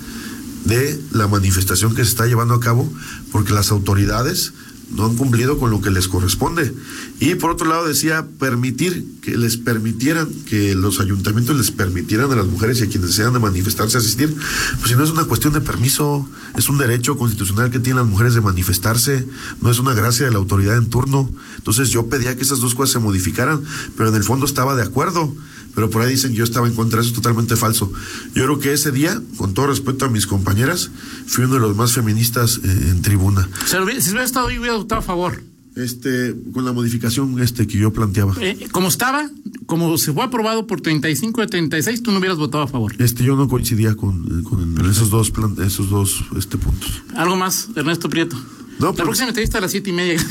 de 0.64 1.00
la 1.12 1.28
manifestación 1.28 1.94
que 1.94 2.04
se 2.04 2.10
está 2.10 2.26
llevando 2.26 2.54
a 2.54 2.60
cabo, 2.60 2.90
porque 3.32 3.52
las 3.52 3.70
autoridades 3.70 4.52
no 4.90 5.04
han 5.04 5.16
cumplido 5.16 5.58
con 5.58 5.70
lo 5.70 5.80
que 5.80 5.90
les 5.90 6.08
corresponde. 6.08 6.74
Y 7.20 7.34
por 7.34 7.50
otro 7.50 7.68
lado 7.68 7.86
decía 7.86 8.26
permitir 8.38 9.04
que 9.20 9.36
les 9.36 9.56
permitieran, 9.56 10.28
que 10.46 10.74
los 10.74 11.00
ayuntamientos 11.00 11.56
les 11.56 11.70
permitieran 11.70 12.32
a 12.32 12.36
las 12.36 12.46
mujeres 12.46 12.80
y 12.80 12.84
a 12.84 12.88
quienes 12.88 13.10
desean 13.10 13.34
de 13.34 13.38
manifestarse 13.38 13.98
asistir. 13.98 14.34
Pues 14.78 14.90
si 14.90 14.96
no 14.96 15.04
es 15.04 15.10
una 15.10 15.24
cuestión 15.24 15.52
de 15.52 15.60
permiso, 15.60 16.28
es 16.56 16.68
un 16.68 16.78
derecho 16.78 17.18
constitucional 17.18 17.70
que 17.70 17.78
tienen 17.78 18.02
las 18.02 18.10
mujeres 18.10 18.34
de 18.34 18.40
manifestarse, 18.40 19.26
no 19.60 19.70
es 19.70 19.78
una 19.78 19.92
gracia 19.94 20.26
de 20.26 20.32
la 20.32 20.38
autoridad 20.38 20.76
en 20.76 20.88
turno. 20.88 21.30
Entonces 21.56 21.90
yo 21.90 22.06
pedía 22.08 22.36
que 22.36 22.42
esas 22.42 22.60
dos 22.60 22.74
cosas 22.74 22.92
se 22.92 22.98
modificaran, 22.98 23.62
pero 23.96 24.08
en 24.08 24.14
el 24.14 24.24
fondo 24.24 24.46
estaba 24.46 24.74
de 24.74 24.82
acuerdo 24.82 25.34
pero 25.74 25.90
por 25.90 26.02
ahí 26.02 26.10
dicen 26.12 26.32
que 26.32 26.38
yo 26.38 26.44
estaba 26.44 26.66
en 26.68 26.74
contra, 26.74 27.00
eso 27.00 27.10
es 27.10 27.14
totalmente 27.14 27.56
falso. 27.56 27.92
Yo 28.34 28.44
creo 28.44 28.58
que 28.58 28.72
ese 28.72 28.92
día, 28.92 29.20
con 29.36 29.54
todo 29.54 29.68
respeto 29.68 30.04
a 30.04 30.08
mis 30.08 30.26
compañeras, 30.26 30.90
fui 31.26 31.44
uno 31.44 31.54
de 31.54 31.60
los 31.60 31.76
más 31.76 31.92
feministas 31.92 32.60
eh, 32.64 32.88
en 32.90 33.02
tribuna. 33.02 33.48
Si 33.66 33.76
hubiera 33.76 34.24
estado 34.24 34.48
ahí, 34.48 34.58
hubiera 34.58 34.76
votado 34.76 35.00
a 35.00 35.04
favor. 35.04 35.42
Este, 35.76 36.34
con 36.52 36.64
la 36.64 36.72
modificación 36.72 37.40
este 37.40 37.68
que 37.68 37.78
yo 37.78 37.92
planteaba. 37.92 38.34
Eh, 38.40 38.66
como 38.72 38.88
estaba, 38.88 39.30
como 39.66 39.96
se 39.96 40.12
fue 40.12 40.24
aprobado 40.24 40.66
por 40.66 40.80
35 40.80 41.40
de 41.42 41.46
36, 41.46 42.02
tú 42.02 42.10
no 42.10 42.18
hubieras 42.18 42.36
votado 42.36 42.64
a 42.64 42.66
favor. 42.66 42.94
Este, 42.98 43.22
yo 43.22 43.36
no 43.36 43.46
coincidía 43.46 43.94
con, 43.94 44.42
con 44.42 44.84
esos 44.90 45.08
dos 45.10 45.30
plan- 45.30 45.54
esos 45.64 45.88
dos 45.88 46.24
este 46.36 46.58
puntos. 46.58 46.90
Algo 47.14 47.36
más, 47.36 47.68
Ernesto 47.76 48.08
Prieto. 48.08 48.36
No, 48.78 48.86
la 48.86 48.92
pues- 48.92 49.02
próxima 49.04 49.28
entrevista 49.28 49.58
a 49.58 49.60
las 49.60 49.70
siete 49.70 49.90
y 49.90 49.92
media. 49.92 50.20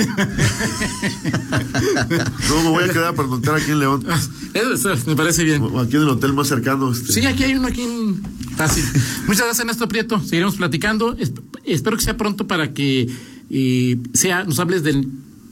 No, 2.49 2.63
me 2.63 2.69
voy 2.69 2.83
a 2.83 2.87
quedar 2.89 3.07
a 3.07 3.13
pernoctar 3.13 3.55
aquí 3.55 3.71
en 3.71 3.79
León, 3.79 4.05
Eso, 4.53 4.89
me 5.05 5.15
parece 5.15 5.43
bien. 5.43 5.63
aquí 5.77 5.95
en 5.95 6.01
el 6.03 6.09
hotel 6.09 6.33
más 6.33 6.47
cercano. 6.47 6.91
este. 6.91 7.13
Sí, 7.13 7.25
aquí 7.25 7.43
hay 7.43 7.55
uno 7.55 7.67
aquí 7.67 7.81
en... 7.81 8.21
Fácil. 8.55 8.83
Muchas 9.27 9.41
gracias, 9.45 9.59
Ernesto 9.59 9.87
Prieto. 9.87 10.19
Seguiremos 10.21 10.55
platicando. 10.55 11.15
Es- 11.19 11.31
espero 11.65 11.95
que 11.97 12.03
sea 12.03 12.17
pronto 12.17 12.47
para 12.47 12.73
que 12.73 13.07
eh, 13.51 13.97
sea, 14.13 14.45
nos 14.45 14.59
hables 14.59 14.83
del 14.83 15.07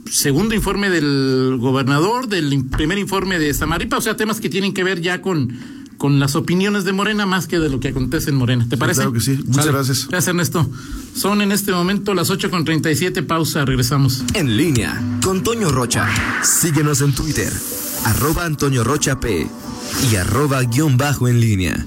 segundo 0.10 0.55
informe 0.55 0.89
del 0.89 1.58
gobernador, 1.60 2.27
del 2.27 2.65
primer 2.65 2.97
informe 2.97 3.38
de 3.39 3.53
Samaripa, 3.53 3.97
o 3.97 4.01
sea, 4.01 4.15
temas 4.15 4.39
que 4.39 4.49
tienen 4.49 4.73
que 4.73 4.84
ver 4.84 5.01
ya 5.01 5.21
con, 5.21 5.49
con 6.05 6.19
las 6.19 6.35
opiniones 6.35 6.83
de 6.83 6.93
Morena 6.93 7.25
más 7.25 7.47
que 7.47 7.57
de 7.57 7.67
lo 7.67 7.79
que 7.79 7.87
acontece 7.87 8.29
en 8.29 8.35
Morena. 8.35 8.67
¿Te 8.69 8.77
parece? 8.77 8.97
claro 8.99 9.13
que 9.13 9.21
sí. 9.21 9.39
Muchas 9.47 9.65
gracias. 9.65 10.07
Gracias, 10.07 10.27
Ernesto. 10.27 10.69
Son 11.15 11.41
en 11.41 11.51
este 11.51 11.71
momento 11.71 12.13
las 12.13 12.29
8 12.29 12.51
con 12.51 12.63
37. 12.63 13.23
Pausa, 13.23 13.65
regresamos. 13.65 14.23
En 14.35 14.55
línea 14.55 15.01
con 15.23 15.41
Toño 15.41 15.71
Rocha. 15.71 16.07
Síguenos 16.43 17.01
en 17.01 17.15
Twitter, 17.15 17.51
arroba 18.03 18.45
Antonio 18.45 18.83
Rocha 18.83 19.19
P 19.19 19.47
y 20.11 20.15
arroba 20.15 20.61
guion 20.61 20.95
bajo 20.95 21.27
en 21.27 21.39
línea. 21.39 21.83